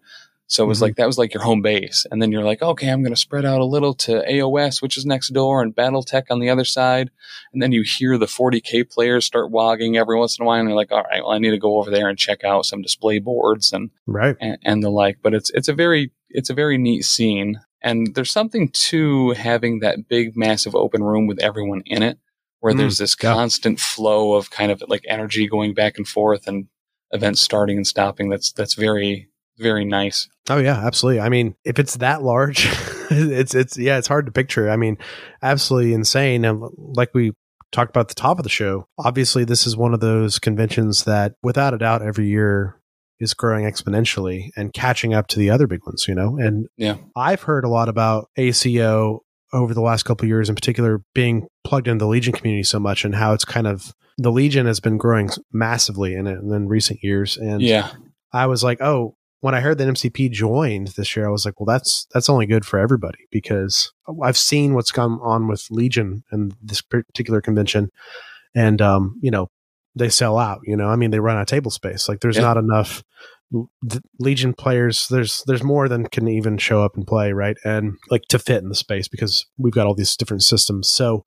[0.51, 0.81] So it was Mhm.
[0.81, 3.19] like that was like your home base, and then you're like, okay, I'm going to
[3.19, 6.65] spread out a little to AOS, which is next door, and BattleTech on the other
[6.65, 7.12] side,
[7.53, 10.67] and then you hear the 40k players start wogging every once in a while, and
[10.67, 12.81] you're like, all right, well, I need to go over there and check out some
[12.81, 14.35] display boards and Right.
[14.41, 15.19] and, and the like.
[15.21, 19.79] But it's it's a very it's a very neat scene, and there's something to having
[19.81, 22.17] that big, massive open room with everyone in it,
[22.59, 23.33] where Mm, there's this yeah.
[23.33, 26.69] constant flow of kind of like energy going back and forth, and
[27.12, 28.29] events starting and stopping.
[28.29, 29.29] That's that's very
[29.60, 30.28] very nice.
[30.50, 31.19] Oh yeah, absolutely.
[31.22, 32.67] I mean, if it's that large,
[33.12, 34.69] it's it's yeah, it's hard to picture.
[34.69, 34.98] I mean,
[35.43, 36.45] absolutely insane.
[36.45, 37.34] And like we
[37.72, 41.04] talked about at the top of the show, obviously this is one of those conventions
[41.04, 42.76] that, without a doubt, every year
[43.19, 46.06] is growing exponentially and catching up to the other big ones.
[46.08, 46.98] You know, and Yeah.
[47.15, 51.48] I've heard a lot about ACO over the last couple of years, in particular, being
[51.63, 54.80] plugged into the Legion community so much, and how it's kind of the Legion has
[54.80, 57.38] been growing massively in it in recent years.
[57.38, 57.91] And Yeah,
[58.34, 61.60] I was like, oh, when I heard that MCP joined this year, I was like,
[61.60, 63.91] well, that's that's only good for everybody because
[64.23, 67.89] I've seen what's gone on with Legion and this particular convention,
[68.56, 69.49] and um, you know,
[69.95, 70.60] they sell out.
[70.63, 72.10] You know, I mean, they run out of table space.
[72.10, 72.43] Like, there's Yeah.
[72.43, 73.04] not enough
[74.19, 75.08] Legion players.
[75.08, 77.58] There's there's more than can even show up and play, right?
[77.63, 80.88] And like to fit in the space because we've got all these different systems.
[80.89, 81.23] So.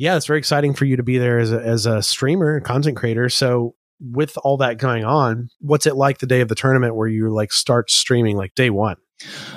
[0.00, 2.64] Yeah, it's very exciting for you to be there as a, as a streamer, and
[2.64, 3.28] content creator.
[3.28, 7.08] So with all that going on, what's it like the day of the tournament where
[7.08, 8.96] you like start streaming like day one?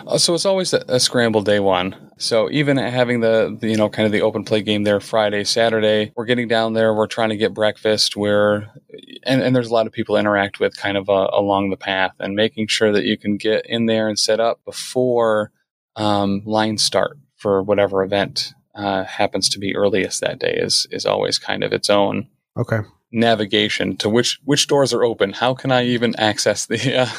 [0.07, 1.95] Uh, so it's always a, a scramble day one.
[2.17, 5.43] So even having the, the you know kind of the open play game there Friday
[5.43, 6.93] Saturday, we're getting down there.
[6.93, 8.15] We're trying to get breakfast.
[8.15, 8.71] Where
[9.23, 12.13] and, and there's a lot of people interact with kind of uh, along the path
[12.19, 15.51] and making sure that you can get in there and set up before
[15.95, 21.05] um, line start for whatever event uh, happens to be earliest that day is is
[21.05, 22.27] always kind of its own
[22.57, 22.79] Okay.
[23.11, 25.33] Navigation to which which doors are open.
[25.33, 27.09] How can I even access the uh,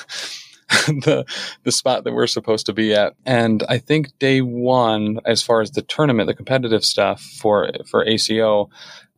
[0.86, 1.24] the
[1.64, 3.14] the spot that we're supposed to be at?
[3.24, 8.04] And I think day one, as far as the tournament, the competitive stuff for for
[8.04, 8.70] ACO,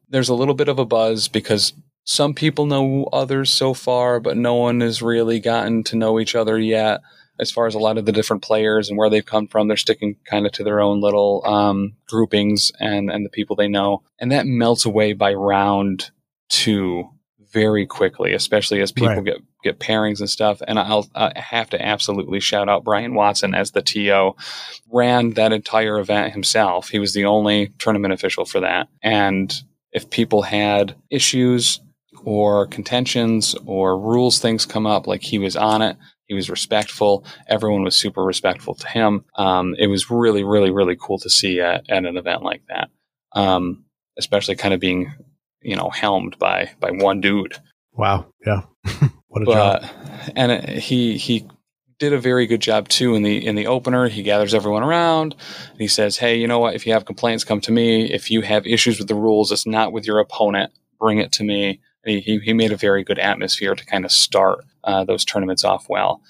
[0.08, 1.72] there's a little bit of a buzz because
[2.04, 6.34] some people know others so far, but no one has really gotten to know each
[6.34, 7.00] other yet.
[7.40, 9.76] As far as a lot of the different players and where they've come from, they're
[9.76, 14.02] sticking kind of to their own little um, groupings and and the people they know,
[14.20, 16.10] and that melts away by round
[16.48, 17.08] two
[17.52, 19.24] very quickly, especially as people Right.
[19.24, 20.60] get get pairings and stuff.
[20.66, 24.34] And I'll I have to absolutely shout out Brian Watson as the TO,
[24.90, 26.88] ran that entire event himself.
[26.88, 28.88] He was the only tournament official for that.
[29.02, 29.54] And
[29.92, 31.80] if people had issues
[32.24, 35.96] or contentions or rules things come up, like he was on it.
[36.26, 37.24] He was respectful.
[37.48, 39.24] Everyone was super respectful to him.
[39.36, 42.88] Um, it was really, really, really cool to see at, at an event like that.
[43.32, 43.84] Um,
[44.18, 45.12] especially kind of being,
[45.64, 47.58] you know, helmed by by one dude
[47.96, 48.26] Wow.
[48.44, 48.62] Yeah.
[49.28, 49.84] what a job.
[50.36, 51.46] and it, he he
[51.98, 54.08] did a very good job too in the in the opener.
[54.08, 55.34] He gathers everyone around.
[55.70, 56.74] And he says, "Hey, you know what?
[56.74, 58.10] If you have complaints, come to me.
[58.12, 60.72] If you have issues with the rules, it's not with your opponent.
[60.98, 64.04] Bring it to me." And he he, he made a very good atmosphere to kind
[64.04, 66.20] of start uh, those tournaments off well.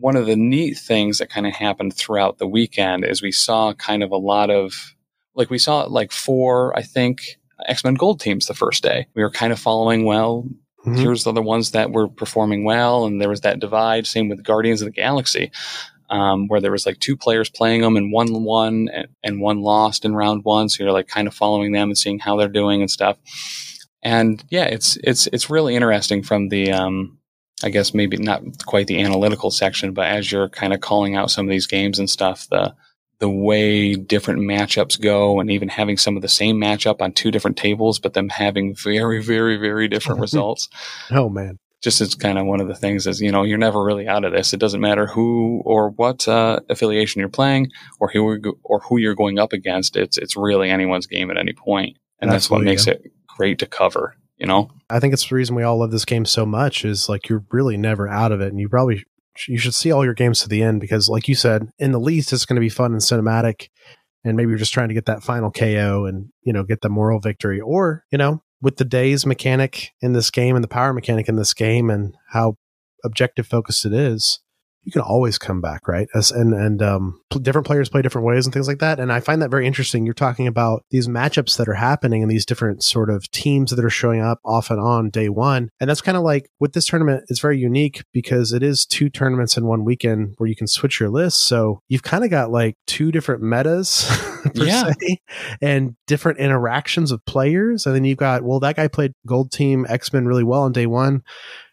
[0.00, 3.74] One of the neat things that kind of happened throughout the weekend is we saw
[3.74, 4.94] kind of a lot of
[5.34, 9.06] like we saw like four, I think, X Men Gold teams the first day.
[9.14, 10.46] We were kind of following well
[10.86, 10.98] Mhm.
[10.98, 14.04] here's the other ones that were performing well, and there was that divide.
[14.04, 15.52] Same with Guardians of the Galaxy,
[16.10, 19.62] um, where there was like two players playing them, and one won and, and one
[19.62, 20.68] lost in round one.
[20.68, 23.16] So you're like kind of following them and seeing how they're doing and stuff.
[24.02, 27.18] And yeah, it's it's it's really interesting from the um,
[27.62, 31.30] I guess maybe not quite the analytical section, but as you're kind of calling out
[31.30, 32.74] some of these games and stuff, the
[33.22, 37.30] the way different matchups go and even having some of the same matchup on two
[37.30, 40.68] different tables, but them having very, very, very different results.
[41.08, 41.56] Oh man.
[41.82, 44.24] Just as kind of one of the things is, you know, you're never really out
[44.24, 44.52] of this.
[44.52, 48.98] It doesn't matter who or what uh, affiliation you're playing or who go- or who
[48.98, 49.96] you're going up against.
[49.96, 53.66] It's it's really anyone's game at any point, and that's what makes it great to
[53.66, 54.16] cover.
[54.36, 57.08] You know, I think it's the reason we all love this game so much is
[57.08, 59.04] like you're really never out of it, and you probably
[59.48, 62.00] you should see all your games to the end because, like you said, in the
[62.00, 63.68] least it's going to be fun and cinematic,
[64.24, 66.88] and maybe you're just trying to get that final KO and you know get the
[66.88, 70.92] moral victory, or you know with the days mechanic in this game and the power
[70.92, 72.56] mechanic in this game and how
[73.04, 74.40] objective focused it is.
[74.84, 76.08] You can always come back, right?
[76.14, 78.98] As and and um, different players play different ways and things like that.
[78.98, 80.04] And I find that very interesting.
[80.04, 83.84] You're talking about these matchups that are happening and these different sort of teams that
[83.84, 85.68] are showing up off and on day one.
[85.80, 89.08] And that's kind of like with this tournament, it's very unique because it is two
[89.08, 91.46] tournaments in one weekend where you can switch your list.
[91.46, 94.04] So you've kind of got like two different metas
[94.56, 94.90] per Yeah.
[95.00, 95.18] se
[95.60, 97.86] and different interactions of players.
[97.86, 100.72] And then you've got, well, that guy played Gold Team X Men really well on
[100.72, 101.22] day one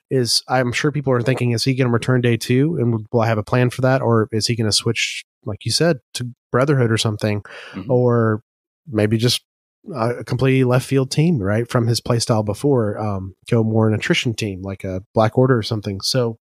[0.09, 2.77] is I'm sure people are thinking, is he going to return day two?
[2.77, 4.01] And will I have a plan for that?
[4.01, 7.43] Or is he going to switch, like you said, to Brotherhood or something?
[7.73, 7.89] Mhm.
[7.89, 8.41] Or
[8.87, 9.43] maybe just
[9.95, 11.69] a completely left field team, right?
[11.69, 15.57] From his play style before, um, go more an attrition team, like a Black Order
[15.57, 16.01] or something.
[16.01, 16.37] So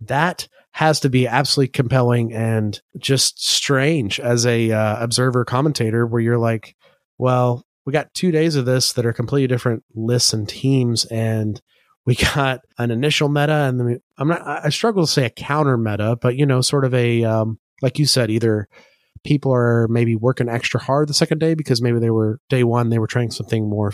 [0.00, 6.20] that has to be absolutely compelling and just strange as a uh, observer commentator where
[6.20, 6.74] you're like,
[7.18, 11.60] well, we got two days of this that are completely different lists and teams and
[12.06, 15.30] we got an initial meta and then we, i'm not i struggle to say a
[15.30, 18.68] counter meta but you know sort of a um, like you said either
[19.24, 22.90] people are maybe working extra hard the second day because maybe they were day one
[22.90, 23.92] they were trying something more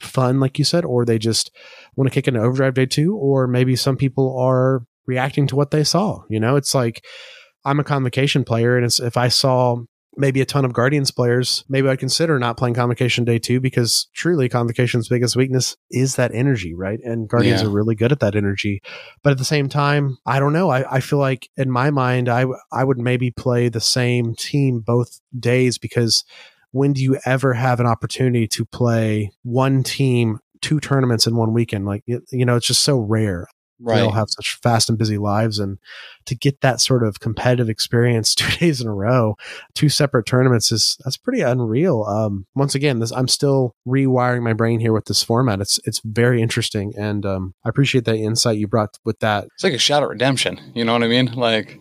[0.00, 1.54] fun like you said or they just
[1.96, 5.70] want to kick into overdrive day two or maybe some people are reacting to what
[5.70, 6.56] they saw you know?
[6.56, 7.04] It's like
[7.64, 9.76] i'm a convocation player and if i saw
[10.16, 14.08] maybe a ton of Guardians players, maybe I'd consider not playing Convocation Day two because
[14.12, 16.98] truly Convocation's biggest weakness is that energy, right?
[17.02, 17.68] And Guardians Yeah.
[17.68, 18.82] are really good at that energy.
[19.22, 20.70] But at the same time, I don't know.
[20.70, 24.80] I, I feel like in my mind, I, I would maybe play the same team
[24.80, 26.24] both days because
[26.72, 31.52] when do you ever have an opportunity to play one team, two tournaments in one
[31.52, 31.86] weekend?
[31.86, 33.46] Like, you know, it's just so rare
[33.80, 35.78] we all have such fast and busy lives and
[36.26, 39.34] to get that sort of competitive experience two days in a row
[39.74, 44.52] two separate tournaments is that's pretty unreal um once again this i'm still rewiring my
[44.52, 48.58] brain here with this format it's it's very interesting and um i appreciate that insight
[48.58, 50.58] you brought with that it's like a shot at redemption.
[50.74, 51.32] You know what I mean?
[51.32, 51.78] Like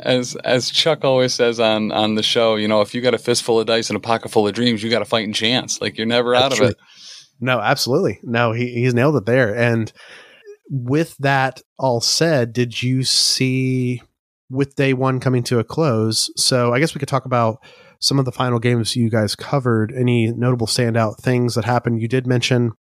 [0.00, 3.18] as as Chuck always says on on the show, you know, if you got a
[3.18, 5.80] fistful of dice and a pocket full of dreams, you got a fighting chance.
[5.80, 6.66] Like you're never out That's of true.
[6.68, 6.76] it.
[7.40, 9.92] no absolutely no he, he's nailed it there and
[10.70, 14.02] with that all said did you see
[14.50, 17.58] with day one coming to a close so i guess we could talk about
[18.00, 19.92] some of the final games you guys covered.
[19.92, 22.00] Any notable standout things that happened?
[22.00, 22.72] You did mention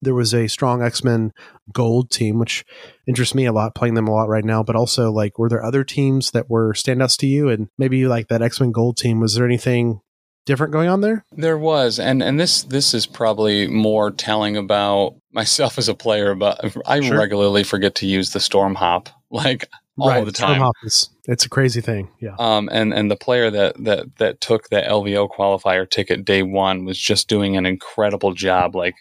[0.00, 1.32] there was a strong x-men
[1.72, 2.64] gold team which
[3.06, 5.62] interests me a lot playing them a lot right now but also like were there
[5.62, 7.48] other teams that were standouts to you?
[7.48, 9.20] And maybe like that x-men gold team.
[9.20, 10.00] Was there anything
[10.46, 15.14] different going on there There was, and and this this is probably more telling about
[15.32, 17.18] myself as a player, but I Sure.
[17.18, 20.56] regularly forget to use the storm hop like all the time.
[20.56, 20.58] Storm.
[20.60, 24.40] Hop is- it's a crazy thing yeah Um, and and the player that that that
[24.40, 28.74] took the LVO qualifier ticket day one was just doing an incredible job.
[28.74, 28.96] Like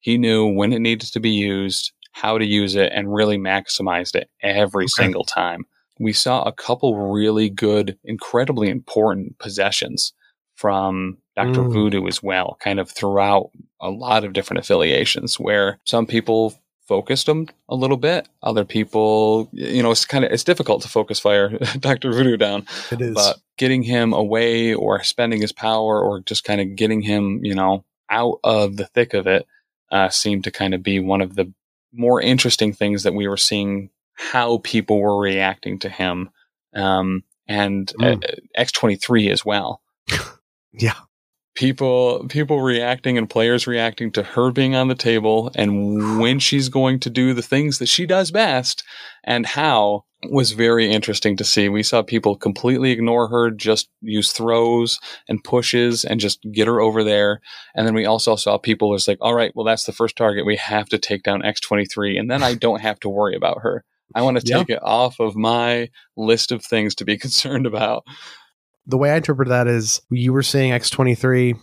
[0.00, 4.16] he knew when it needed to be used, how to use it, and really maximized
[4.16, 5.02] it every okay.
[5.04, 5.64] single time.
[6.00, 10.12] We saw a couple really good, incredibly important possessions
[10.60, 11.62] from Dr.
[11.62, 11.72] Mm.
[11.72, 13.50] Voodoo as well, kind of throughout
[13.80, 16.54] a lot of different affiliations where some people
[16.86, 18.28] focused them a little bit.
[18.42, 22.66] Other people, you know, it's kind of it's difficult to focus fire Doctor Voodoo down.
[22.92, 27.00] It is, but getting him away or spending his power or just kind of getting
[27.00, 29.46] him, you know, out of the thick of it,
[29.90, 31.50] uh, seemed to kind of be one of the
[31.90, 36.28] more interesting things that we were seeing how people were reacting to him,
[36.74, 38.22] um, and mm.
[38.22, 39.80] uh, X twenty three as well.
[40.72, 40.94] yeah,
[41.54, 46.68] people people reacting and players reacting to her being on the table and when she's
[46.68, 48.82] going to do the things that she does best
[49.24, 51.68] and how was very interesting to see.
[51.68, 54.98] We saw people completely ignore her, just use throws
[55.28, 57.40] and pushes and just get her over there.
[57.74, 60.44] And then we also saw people was like, all right, well, that's the first target.
[60.44, 62.18] We have to take down X23.
[62.18, 63.84] And then I don't have to worry about her.
[64.14, 68.04] I want to take it off of my list of things to be concerned about
[68.86, 71.58] the way I interpret that is you were seeing X23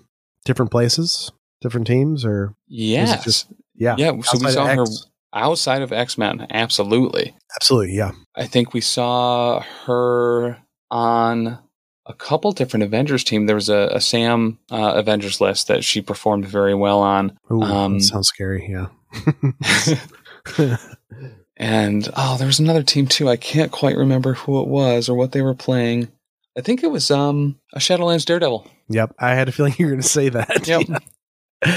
[0.45, 4.19] different places, different teams, or yes, just yeah, yeah.
[4.21, 4.85] So we saw her
[5.33, 8.11] outside of X Men, absolutely, absolutely, yeah.
[8.35, 10.57] I think we saw her
[10.89, 11.59] on
[12.07, 13.45] a couple different Avengers team.
[13.45, 17.37] There was a, a Sam uh, Avengers list that she performed very well on.
[17.51, 18.67] Ooh, um, sounds scary.
[18.69, 18.87] Yeah.
[21.57, 23.29] and oh, there was another team too.
[23.29, 26.09] I can't quite remember who it was or what they were playing.
[26.57, 28.67] I think it was um a Shadowlands Daredevil.
[28.89, 30.67] Yep, I had a feeling you were going to say that.
[30.67, 31.03] Yep.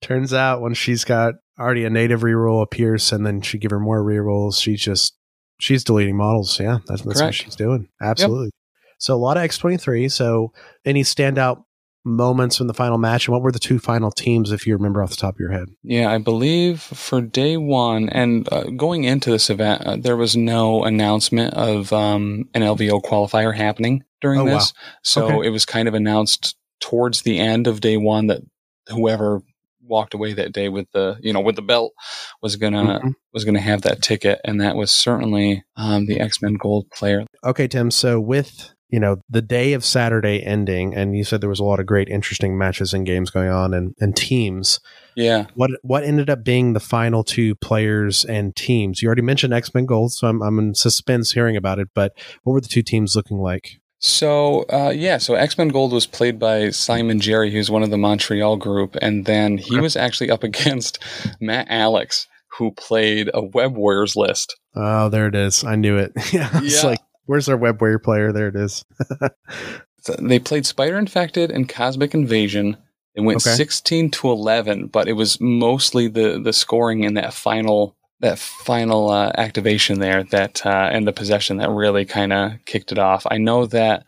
[0.00, 3.78] Turns out when she's got already a native reroll Pierce, and then she give her
[3.78, 5.16] more rerolls, she's just
[5.60, 6.58] she's deleting models.
[6.58, 7.88] Yeah, that's, that's what she's doing.
[8.00, 8.46] Absolutely.
[8.46, 8.52] Yep.
[8.98, 10.08] So a lot of X twenty three.
[10.08, 10.52] So
[10.84, 11.64] any standout
[12.04, 15.02] moments in the final match and what were the two final teams if you remember
[15.02, 19.04] off the top of your head yeah i believe for day one and uh, going
[19.04, 24.40] into this event uh, there was no announcement of um, an lvo qualifier happening during
[24.40, 24.92] oh, this wow.
[25.02, 25.46] so okay.
[25.46, 28.42] it was kind of announced towards the end of day one that
[28.88, 29.40] whoever
[29.84, 31.92] walked away that day with the you know with the belt
[32.40, 33.10] was gonna mm-hmm.
[33.32, 37.68] was gonna have that ticket and that was certainly um, the x-men gold player okay
[37.68, 41.58] tim so with you know, the day of Saturday ending, and you said there was
[41.58, 44.80] a lot of great, interesting matches and games going on and, and teams.
[45.16, 45.46] Yeah.
[45.54, 49.00] What what ended up being the final two players and teams?
[49.00, 51.88] You already mentioned X Men Gold, so I'm I'm in suspense hearing about it.
[51.94, 52.12] But
[52.42, 53.80] what were the two teams looking like?
[53.98, 57.90] So uh, yeah, so X Men Gold was played by Simon Jerry, who's one of
[57.90, 60.98] the Montreal group, and then he was actually up against
[61.40, 62.26] Matt Alex,
[62.58, 64.54] who played a Web Warriors list.
[64.74, 65.64] Oh, there it is.
[65.64, 66.12] I knew it.
[66.32, 66.90] yeah, it's yeah.
[66.90, 68.32] like Where's our web warrior player?
[68.32, 68.84] There it is.
[70.00, 72.76] so they played Spider Infected and Cosmic Invasion.
[73.14, 73.54] It went okay.
[73.54, 79.10] 16 to 11, but it was mostly the the scoring in that final that final
[79.10, 83.26] uh, activation there that uh, and the possession that really kind of kicked it off.
[83.30, 84.04] I know that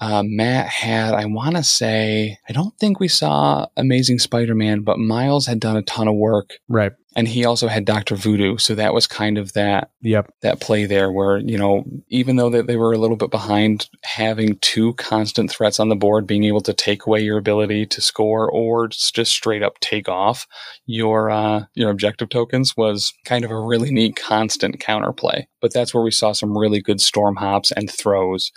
[0.00, 4.80] uh, Matt had, I want to say, I don't think we saw Amazing Spider Man,
[4.80, 6.58] but Miles had done a ton of work.
[6.68, 6.92] Right.
[7.16, 10.30] And he also had Doctor Voodoo, so that was kind of that yep.
[10.42, 13.88] that play there, where you know even though that they were a little bit behind,
[14.04, 18.02] having two constant threats on the board, being able to take away your ability to
[18.02, 20.46] score or just straight up take off
[20.84, 25.46] your uh, your objective tokens was kind of a really neat constant counterplay.
[25.62, 28.52] But that's where we saw some really good storm hops and throws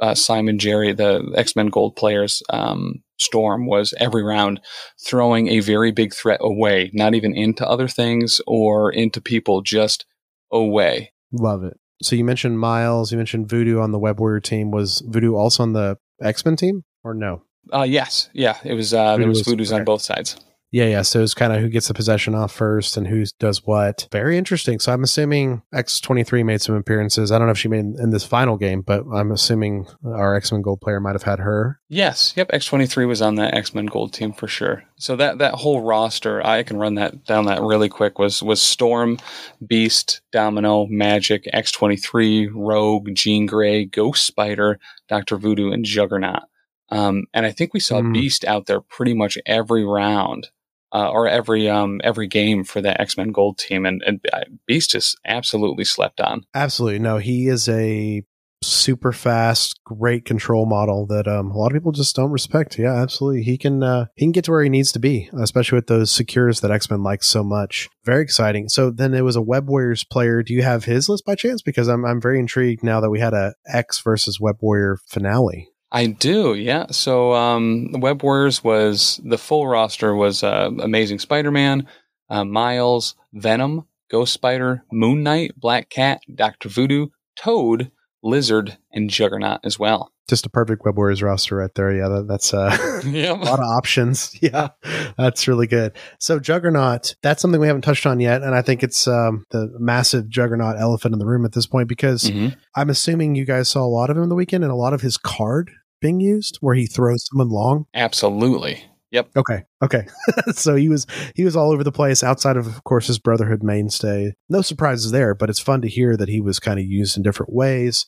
[0.00, 4.60] uh, Simon Jerry, the X Men Gold players, um, Storm was every round
[5.06, 10.04] throwing a very big threat away, not even into other things or into people, just
[10.50, 11.12] away.
[11.32, 11.78] Love it.
[12.02, 14.70] So you mentioned Miles, you mentioned Voodoo on the Web Warrior team.
[14.70, 17.42] Was Voodoo also on the X Men team or no?
[17.72, 18.92] Uh, yes, yeah, it was.
[18.92, 19.80] Uh, there was, was Voodoo's okay.
[19.80, 20.36] on both sides.
[20.74, 21.02] Yeah, yeah.
[21.02, 24.08] So it's kind of who gets the possession off first and who does what.
[24.10, 24.80] Very interesting.
[24.80, 27.30] So I'm assuming X23 made some appearances.
[27.30, 30.50] I don't know if she made in this final game, but I'm assuming our X
[30.50, 31.78] Men Gold player might have had her.
[31.88, 32.32] Yes.
[32.34, 32.50] Yep.
[32.50, 34.82] X23 was on that X Men Gold team for sure.
[34.96, 38.18] So that that whole roster, I can run that down that really quick.
[38.18, 39.18] Was was Storm,
[39.64, 46.42] Beast, Domino, Magik, X23, Rogue, Jean Grey, Ghost Spider, Doctor Voodoo, and Juggernaut.
[46.88, 48.12] Um, and I think we saw mm.
[48.12, 50.48] Beast out there pretty much every round
[50.94, 54.44] uh, or every um, every game for the X Men Gold team, and, and uh,
[54.66, 56.44] Beast is absolutely slept on.
[56.54, 58.22] Absolutely, no, he is a
[58.62, 62.78] super fast, great control model that um, a lot of people just don't respect.
[62.78, 65.76] Yeah, absolutely, he can uh, he can get to where he needs to be, especially
[65.76, 67.88] with those secures that X Men likes so much.
[68.04, 68.68] Very exciting.
[68.68, 70.42] So then it was a Web Warriors player.
[70.44, 71.60] Do you have his list by chance?
[71.60, 75.70] Because I'm I'm very intrigued now that we had a X versus Web Warrior finale.
[75.94, 76.86] I do, yeah.
[76.90, 81.86] So um, Web Warriors was the full roster was uh, Amazing Spider-Man,
[82.28, 87.06] uh, Miles, Venom, Ghost Spider, Moon Knight, Black Cat, Doctor Voodoo,
[87.38, 87.92] Toad,
[88.24, 90.10] Lizard, and Juggernaut as well.
[90.28, 91.92] Just a perfect Web Warriors roster right there.
[91.92, 94.36] Yeah, that, that's uh, a lot of options.
[94.42, 94.70] Yeah,
[95.16, 95.92] that's really good.
[96.18, 99.70] So Juggernaut, that's something we haven't touched on yet, and I think it's um, the
[99.78, 102.56] massive Juggernaut elephant in the room at this point because Mhm.
[102.74, 104.92] I'm assuming you guys saw a lot of him in the weekend and a lot
[104.92, 105.70] of his card
[106.04, 107.86] being used where he throws someone long.
[107.94, 108.84] Absolutely.
[109.10, 109.30] Yep.
[109.36, 110.06] Okay, okay.
[110.52, 113.62] so he was he was all over the place outside of, of course, his Brotherhood
[113.62, 114.32] mainstay.
[114.48, 117.22] No surprises there, but it's fun to hear that he was kind of used in
[117.22, 118.06] different ways.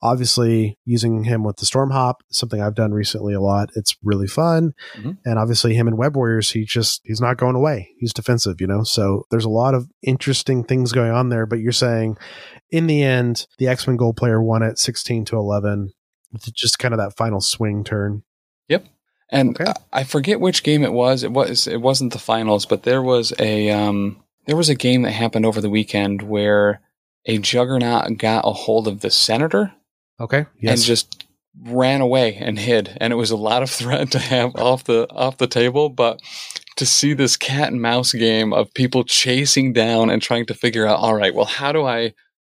[0.00, 3.70] Obviously, using him with the Storm Hop, something I've done recently a lot.
[3.74, 5.18] It's really fun, Mhm.
[5.24, 7.88] and obviously, him and Web Warriors, he just he's not going away.
[7.98, 8.84] He's defensive, you know.
[8.84, 11.46] So there's a lot of interesting things going on there.
[11.46, 12.16] But you're saying,
[12.70, 15.90] in the end, the X Men Gold player won at 16 to 11.
[16.34, 18.22] It's just kind of that final swing turn.
[18.68, 18.86] Yep.
[19.30, 19.72] And Okay.
[19.92, 21.22] I- forget which game it was.
[21.22, 25.02] It was it wasn't the finals, but there was a um there was a game
[25.02, 26.80] that happened over the weekend where
[27.26, 29.72] a juggernaut got a hold of the senator
[30.20, 30.46] Okay.
[30.60, 30.78] Yes.
[30.78, 31.26] and just
[31.64, 32.96] ran away and hid.
[33.00, 36.20] And it was a lot of threat to have off the off the table, but
[36.76, 40.86] to see this cat and mouse game of people chasing down and trying to figure
[40.86, 42.14] out, all right, well, how do I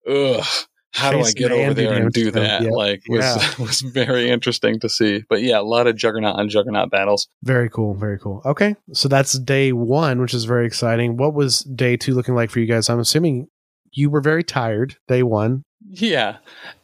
[0.09, 0.45] ugh,
[0.93, 2.61] how do I get over there and do that?
[2.61, 2.69] yeah.
[2.69, 3.53] Like was Yeah.
[3.63, 5.23] was very interesting to see.
[5.27, 7.27] But yeah, a lot of juggernaut on juggernaut battles.
[7.41, 7.95] Very cool.
[7.95, 8.41] Very cool.
[8.45, 8.75] Okay.
[8.93, 11.17] So that's day one, which is very exciting.
[11.17, 12.89] What was day two looking like for you guys?
[12.89, 13.47] I'm assuming
[13.91, 15.63] you were very tired day one.
[15.95, 16.37] Yeah.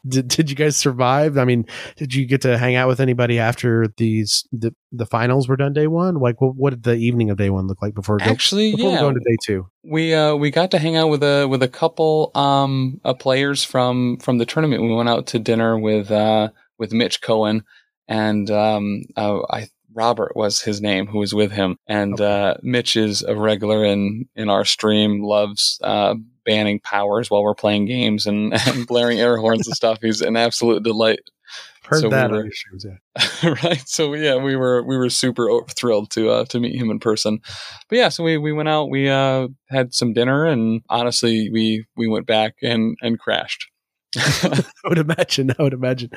[0.08, 1.38] Did, did you guys survive?
[1.38, 1.66] I mean,
[1.98, 5.74] did you get to hang out with anybody after these the, the finals were done
[5.74, 6.16] day one?
[6.16, 8.90] Like, what, what did the evening of day one look like before, go, Actually, before
[8.90, 9.00] we yeah.
[9.02, 9.68] go into day two?
[9.84, 13.64] we uh we got to hang out with a with a couple um uh, players
[13.64, 14.84] from from the tournament.
[14.84, 17.64] We went out to dinner with uh with Mitch Cohen
[18.08, 22.96] and um uh, I Robert was his name who was with him and uh Mitch
[22.96, 28.26] is a regular in in our stream loves uh banning powers while we're playing games
[28.28, 30.00] and, and blaring air horns and stuff.
[30.02, 31.20] He's an absolute delight.
[31.86, 32.52] Heard So we that were- on
[33.44, 33.56] yeah.
[33.64, 33.82] right.
[33.88, 37.40] So yeah, we were we were super thrilled to uh, to meet him in person.
[37.90, 41.86] But yeah, so we, we went out, we uh, had some dinner, and honestly, we
[41.98, 43.66] we went back and and crashed.
[44.18, 45.52] I would imagine.
[45.58, 46.12] I would imagine.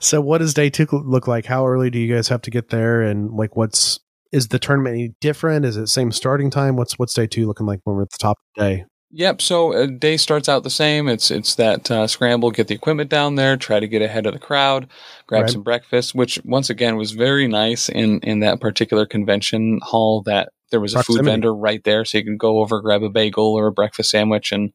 [0.00, 1.44] So, what does day two look like?
[1.46, 3.02] How early do you guys have to get there?
[3.02, 4.00] And like, what's
[4.32, 5.64] is the tournament any different?
[5.64, 6.76] Is it same starting time?
[6.76, 8.84] What's what's day two looking like when we're at the top of the day?
[9.14, 9.42] Yep.
[9.42, 11.06] So a day starts out the same.
[11.06, 14.32] It's it's that uh, scramble, get the equipment down there, try to get ahead of
[14.32, 14.88] the crowd,
[15.26, 15.50] grab Right.
[15.50, 20.22] some breakfast, which once again was very nice in in that particular convention hall.
[20.22, 23.10] That there was a food vendor right there, so you could go over grab a
[23.10, 24.72] bagel or a breakfast sandwich, and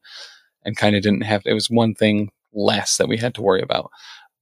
[0.64, 1.42] and kind of didn't have.
[1.44, 3.90] It was one thing less that we had to worry about.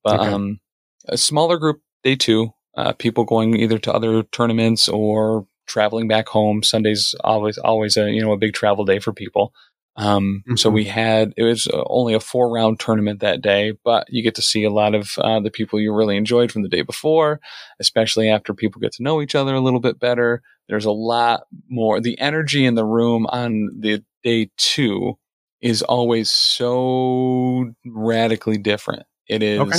[0.04, 0.32] But Okay.
[0.32, 0.60] um,
[1.08, 6.28] a smaller group day two, uh, people going either to other tournaments or traveling back
[6.28, 6.62] home.
[6.62, 9.52] Sunday's always always a you know a big travel day for people.
[9.96, 10.74] Um, so Mhm.
[10.74, 14.34] we had it was uh, only a four round tournament that day, but you get
[14.34, 17.40] to see a lot of uh, the people you really enjoyed from the day before,
[17.80, 20.42] especially after people get to know each other a little bit better.
[20.68, 22.00] There's a lot more.
[22.00, 25.16] The energy in the room on the day two
[25.62, 29.04] is always so radically different.
[29.28, 29.60] It is.
[29.60, 29.78] Okay.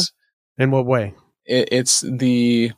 [0.64, 1.14] In what way?
[1.46, 2.72] It, it's the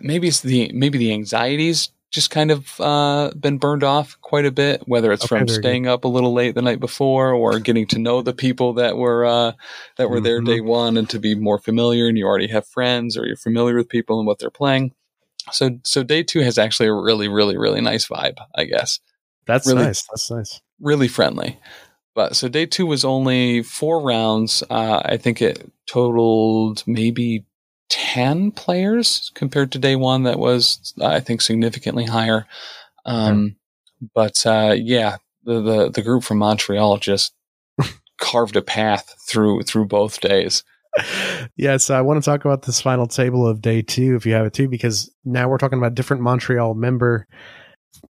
[0.00, 4.50] maybe it's the maybe the anxieties just kind of uh, been burned off quite a
[4.50, 4.82] bit.
[4.86, 5.62] Whether it's Okay, from very good.
[5.62, 8.96] staying up a little late the night before or getting to know the people that
[8.96, 9.52] were uh,
[9.96, 10.46] that were there Mhm.
[10.46, 13.76] day one and to be more familiar, and you already have friends or you're familiar
[13.76, 14.92] with people and what they're playing.
[15.52, 18.98] So so day two has actually a really really really nice vibe, I guess
[19.46, 20.04] That's Really- nice.
[20.10, 20.60] That's nice.
[20.80, 21.58] really friendly.
[22.14, 24.62] But so day two was only four rounds.
[24.68, 27.44] Uh, I think it totaled maybe
[27.90, 30.22] 10 players compared to day one.
[30.22, 32.46] That was, I think, significantly higher.
[33.04, 33.56] Um,
[34.14, 37.34] But uh, yeah, the, the, the group from Montreal just
[38.18, 40.64] carved a path through through both days.
[41.56, 44.46] yes, I want to talk about this final table of day two, if you have
[44.46, 47.26] it too, because now we're talking about different Montreal member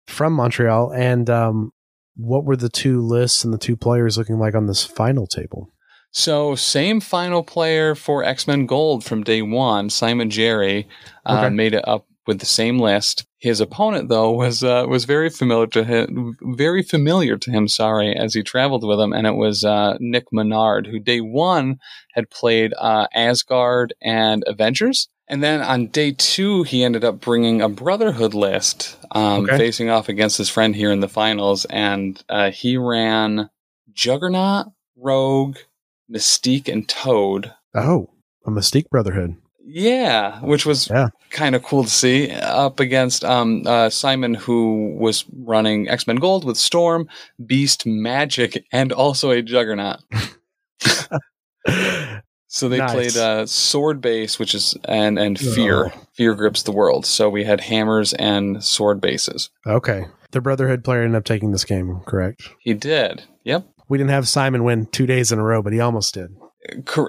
[0.07, 0.91] from Montreal.
[0.91, 1.71] And um,
[2.15, 5.71] what were the two lists and the two players looking like on this final table?
[6.11, 10.87] So same final player for X Men Gold from day one, Simon Jerry,
[11.25, 11.49] uh, Okay.
[11.49, 13.25] made it up with the same list.
[13.39, 17.67] His opponent, though, was uh, was very familiar to him, very familiar to him.
[17.67, 21.77] Sorry, as he traveled with him, and it was uh, Nick Menard, who day one
[22.13, 25.07] had played uh, Asgard and Avengers.
[25.29, 29.57] And then on day two, he ended up bringing a Brotherhood list, um, Okay.
[29.57, 33.49] facing off against his friend here in the finals, and uh, he ran
[33.93, 35.57] Juggernaut, Rogue,
[36.11, 37.53] Mystique, and Toad.
[37.75, 38.09] Oh,
[38.45, 39.35] a Mystique Brotherhood.
[39.69, 41.07] Yeah, which was Yeah.
[41.29, 46.15] kind of cool to see up against um, uh, Simon, who was running X Men
[46.17, 47.09] Gold with Storm,
[47.45, 49.99] Beast, Magik, and also a Juggernaut.
[52.49, 52.93] So they Nice.
[52.93, 55.91] played uh, Sword Base, which is and and Fear.
[56.13, 57.05] Fear grips the world.
[57.05, 59.49] So we had hammers and sword bases.
[59.67, 60.05] okay.
[60.31, 62.49] The Brotherhood player ended up taking this game, correct?
[62.59, 63.23] He did.
[63.43, 63.65] Yep.
[63.89, 66.35] We didn't have Simon win two days in a row, but he almost did.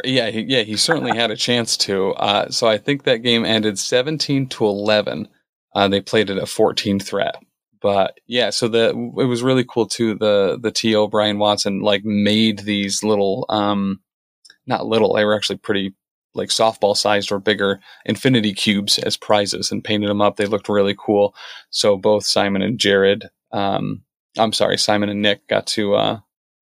[0.05, 2.13] Yeah, he, yeah, he certainly had a chance to.
[2.13, 5.29] Uh, so I think that game ended 17 to 11.
[5.75, 7.37] Uh, they played it at 14 threat.
[7.81, 10.15] But yeah, so the it was really cool too.
[10.15, 14.01] The the TO Brian Watson like made these little um
[14.67, 15.95] not little, they were actually pretty
[16.35, 20.37] like softball sized or bigger infinity cubes as prizes and painted them up.
[20.37, 21.35] They looked really cool.
[21.71, 24.03] So both Simon and Jared, um
[24.37, 26.19] I'm sorry, Simon and Nick got to uh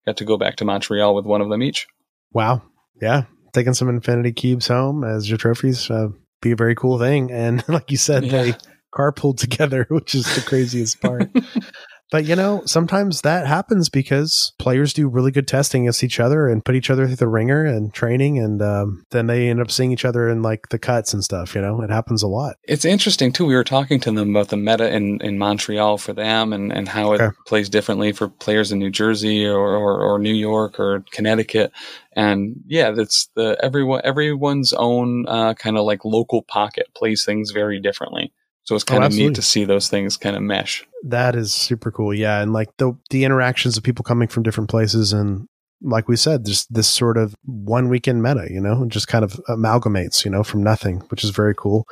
[0.07, 1.85] got to go back to Montreal with one of them each.
[2.31, 2.63] Wow.
[3.01, 3.23] Yeah.
[3.53, 6.07] Taking some Infinity Cubes home as your trophies uh,
[6.41, 7.31] be a very cool thing.
[7.31, 8.57] And like you said, they Yeah.
[8.93, 11.29] carpooled together, which is the craziest part.
[12.11, 16.47] but you know, sometimes that happens because players do really good testing against each other
[16.47, 18.39] and put each other through the ringer and training.
[18.39, 21.53] And um, then they end up seeing each other in like the cuts and stuff.
[21.53, 22.55] You know, it happens a lot.
[22.63, 23.45] It's interesting too.
[23.45, 26.87] We were talking to them about the meta in, in Montreal for them and, and
[26.87, 27.35] how it Okay.
[27.45, 31.71] plays differently for players in New Jersey or, or, or New York or Connecticut.
[32.13, 37.51] And yeah, that's the everyone everyone's own uh, kind of like local pocket plays things
[37.51, 38.31] very differently.
[38.67, 39.29] So it's kind of absolutely.
[39.29, 40.85] neat to see those things kind of mesh.
[41.03, 42.13] That is super cool.
[42.13, 42.41] Yeah.
[42.41, 45.47] And like the, the interactions of people coming from different places and,
[45.81, 49.39] like we said, just this sort of one weekend meta, you know, just kind of
[49.47, 51.85] amalgamates, you know, from nothing, which is very cool.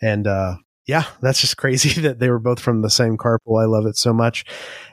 [0.00, 0.54] And uh
[0.86, 3.60] yeah, that's just crazy that they were both from the same carpool.
[3.60, 4.44] I love it so much.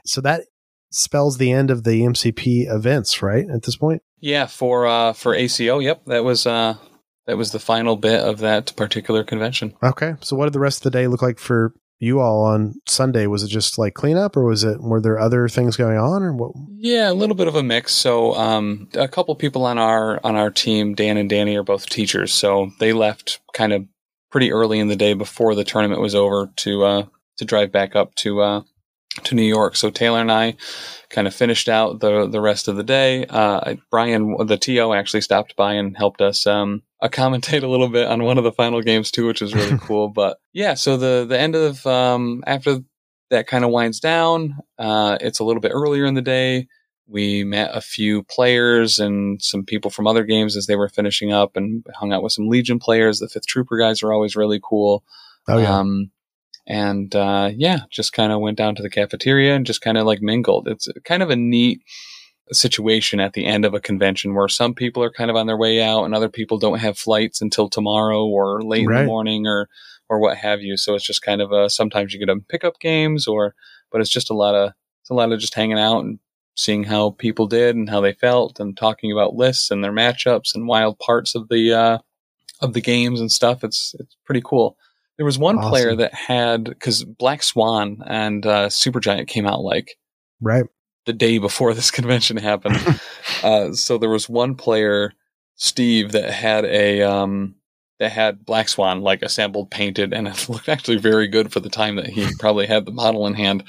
[0.05, 0.45] So that
[0.91, 3.45] spells the end of the MCP events, right?
[3.49, 4.01] At this point.
[4.19, 6.75] Yeah, for uh, for ACO, yep, that was uh,
[7.30, 9.75] that was the final bit of that particular convention.
[9.84, 10.15] Okay.
[10.21, 13.27] So what did the rest of the day look like for you all on Sunday?
[13.27, 16.34] Was it just like cleanup or was it were there other things going on or
[16.34, 16.53] what?
[16.77, 17.93] Yeah, a little bit of a mix.
[17.93, 21.88] So, um, a couple people on our on our team, Dan and Danny, are both
[21.88, 23.86] teachers, so they left kind of
[24.32, 27.05] pretty early in the day before the tournament was over to uh,
[27.38, 28.61] to drive back up to uh,
[29.23, 29.75] to New York.
[29.75, 30.55] So Taylor and I
[31.09, 33.25] kind of finished out the the rest of the day.
[33.25, 37.89] Uh, Brian, the TO, actually stopped by and helped us um, uh, commentate a little
[37.89, 40.10] bit on one of the final games too, which was really cool.
[40.10, 42.80] But yeah, so the the end of um, after
[43.30, 44.58] that kind of winds down.
[44.78, 46.68] Uh, it's a little bit earlier in the day.
[47.08, 51.32] We met a few players and some people from other games as they were finishing
[51.32, 53.20] up and hung out with some Legion players.
[53.20, 55.04] The Fifth Trooper guys are always really cool.
[55.47, 55.80] Oh yeah.
[55.80, 56.12] Um,
[56.68, 60.06] and uh, yeah, just kind of went down to the cafeteria and just kind of
[60.06, 60.68] like mingled.
[60.68, 61.82] It's kind of a neat
[62.52, 65.58] situation at the end of a convention where some people are kind of on their
[65.58, 69.47] way out and other people don't have flights until tomorrow or late in the morning
[69.47, 69.68] or
[70.10, 70.76] or what have you.
[70.76, 73.54] So it's just kind of a sometimes you get them pickup games or
[73.91, 76.20] but it's just a lot of it's a lot of just hanging out and
[76.56, 80.54] seeing how people did and how they felt and talking about lists and their matchups
[80.56, 81.97] and wild parts of the uh
[82.62, 83.64] of the games and stuff.
[83.64, 84.78] It's it's pretty cool.
[85.18, 85.70] There was one Awesome.
[85.70, 89.97] player that had because Black Swan and uh, Supergiant came out like
[90.41, 90.66] right.
[91.10, 92.78] The day before this convention happened.
[93.43, 95.14] uh, so there was one player,
[95.55, 97.55] Steve, that had a um,
[97.97, 101.70] that had Black Swan like assembled, painted, and it looked actually very good for the
[101.70, 103.64] time that he probably had the model in hand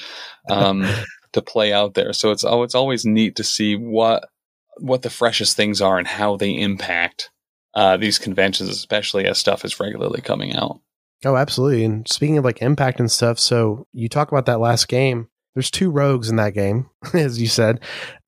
[0.50, 0.86] um,
[1.32, 2.12] to play out there.
[2.12, 4.28] So it's oh, it's always neat to see what
[4.76, 7.30] what the freshest things are and how they impact
[7.74, 10.80] uh, these conventions, especially as stuff is regularly coming out.
[11.24, 11.84] Oh, absolutely.
[11.84, 15.28] And speaking of like impact and stuff, so you talk about that last game.
[15.54, 17.80] There's two rogues in that game, as you said.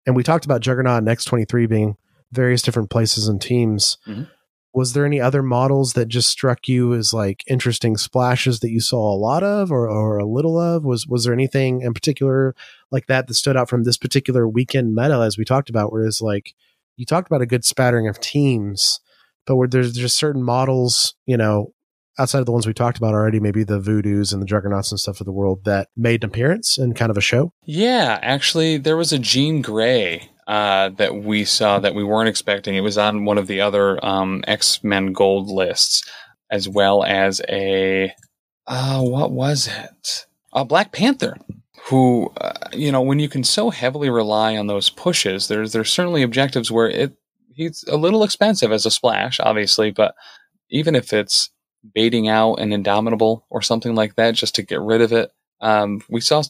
[0.07, 1.97] And we talked about Juggernaut and X23 being
[2.33, 3.99] various different places and teams.
[4.07, 4.29] Mhm.
[4.75, 8.81] Was there any other models that just struck you as like interesting splashes that you
[8.81, 10.83] saw a lot of or, or a little of?
[10.83, 12.55] Was was there anything in particular
[12.91, 16.23] like that that stood out from this particular weekend meta as we talked about, whereas
[16.23, 16.55] like
[16.97, 19.01] you talked about a good spattering of teams,
[19.47, 21.75] but where there's just certain models, you know,
[22.19, 25.01] outside of the ones we talked about already, maybe the voodoos and the juggernauts and
[25.01, 27.53] stuff of the world that made an appearance in kind of a show.
[27.65, 32.75] Yeah, actually, there was a Jean Grey uh, that we saw that we weren't expecting.
[32.75, 36.09] It was on one of the other um, X Men Gold lists,
[36.51, 38.13] as well as a
[38.67, 40.27] uh, what was it?
[40.53, 41.37] A Black Panther.
[41.87, 45.91] Who, uh, you know, when you can so heavily rely on those pushes, there's there's
[45.91, 47.13] certainly objectives where it
[47.55, 50.15] he's a little expensive as a splash, obviously, but
[50.71, 51.51] even if it's
[51.95, 56.03] baiting out an Indomitable or something like that just to get rid of it, um,
[56.09, 56.43] we saw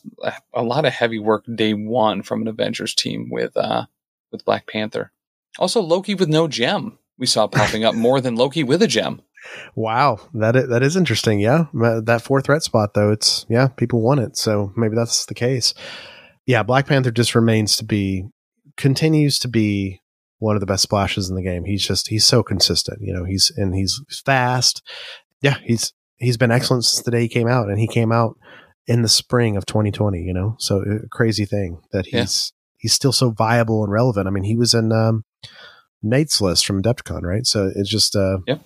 [0.55, 3.87] a- lot of heavy work day one from an Avengers team with uh,
[4.31, 5.13] with Black Panther.
[5.59, 9.23] Also, Loki with no gem we saw popping up more than Loki with a gem.
[9.75, 11.41] Wow, that is, that is interesting.
[11.41, 15.35] Yeah, that four threat spot though, it's yeah, people want it, so maybe that's the
[15.35, 15.75] case.
[16.47, 18.29] Yeah, Black Panther just remains to be
[18.77, 20.01] continues to be
[20.43, 21.65] one of the best splashes in the game.
[21.65, 23.01] He's just he's so consistent.
[23.01, 24.83] You know, he's and he's fast.
[25.41, 28.37] Yeah, he's he's been excellent since the day he came out, and he came out
[28.87, 30.21] in the spring of 2020.
[30.21, 32.79] You know, so a uh, crazy thing that he's yeah.
[32.79, 34.27] he's still so viable and relevant.
[34.27, 35.25] I mean, he was in um,
[36.03, 37.47] Nate's list from Adepticon, right?
[37.47, 38.63] So it's just uh, yep.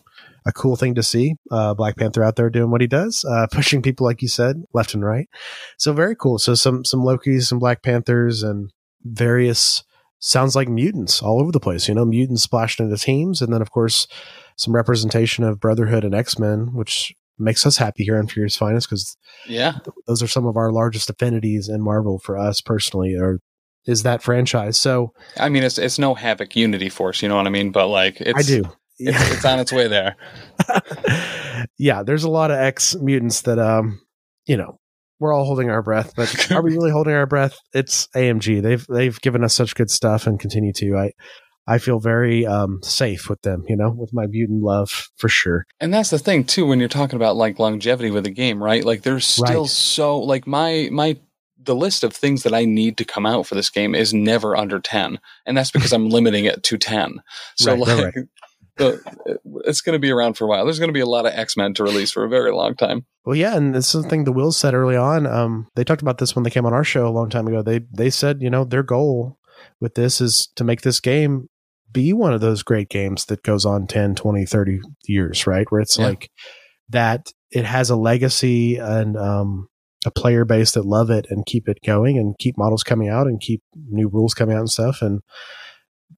[0.47, 1.35] a cool thing to see.
[1.51, 4.63] Uh, Black Panther out there doing what he does, uh, pushing people like you said,
[4.73, 5.29] left and right.
[5.77, 6.39] So very cool.
[6.39, 8.71] So some some Lokis, some Black Panthers, and
[9.05, 9.85] various
[10.19, 11.89] sounds like mutants all over the place.
[11.89, 14.07] You know, mutants splashed into teams, and then of course
[14.57, 18.89] some representation of Brotherhood and X Men, which makes us happy here on Fury's Finest
[18.89, 23.15] because yeah, th- those are some of our largest affinities in Marvel for us personally.
[23.15, 23.41] Or
[23.87, 24.77] is that franchise?
[24.77, 27.71] So I mean, it's it's no Havoc Unity Force, you know what I mean?
[27.71, 28.65] But like, it's, I do.
[28.99, 30.17] It's, it's on its way there.
[31.79, 34.01] yeah, there's a lot of X mutants that um,
[34.47, 34.79] you know,
[35.19, 37.59] we're all holding our breath, but are we really holding our breath?
[37.73, 38.63] It's AMG.
[38.63, 40.97] They've they've given us such good stuff and continue to.
[40.97, 41.13] I
[41.69, 45.67] I feel very um, safe with them, you know, with my mutant love for sure.
[45.81, 48.85] And that's the thing too when you're talking about like longevity with a game, right?
[48.85, 49.71] Like there's still right.
[49.71, 51.17] so like my my
[51.67, 54.57] the list of things that I need to come out for this game is never
[54.57, 55.19] under 10.
[55.47, 57.21] And that's because I'm limiting it to 10.
[57.57, 58.25] So right, like right,
[58.79, 60.65] it's going to be around for a while.
[60.65, 62.75] There's going to be a lot of X Men to release for a very long
[62.75, 63.07] time.
[63.25, 65.27] Well, yeah, and it's something the Will said early on.
[65.27, 67.63] Um, they talked about this when they came on our show a long time ago.
[67.63, 69.39] They they said, you know, their goal
[69.81, 71.49] with this is to make this game
[71.93, 75.67] be one of those great games that goes on 10, 20, 30 years, right?
[75.71, 76.09] Where it's yeah.
[76.09, 76.31] like
[76.91, 79.69] that it has a legacy and um,
[80.05, 83.27] a player base that love it and keep it going and keep models coming out
[83.27, 85.01] and keep new rules coming out and stuff.
[85.01, 85.21] And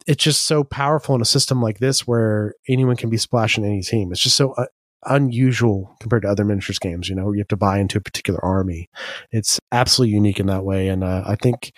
[0.09, 3.83] it's just so powerful in a system like this where anyone can be splashing any
[3.83, 4.11] team.
[4.11, 4.65] It's just so uh,
[5.05, 8.01] unusual compared to other miniatures games, you know, where you have to buy into a
[8.01, 8.89] particular army.
[9.31, 10.89] It's absolutely unique in that way.
[10.89, 11.73] And uh, I think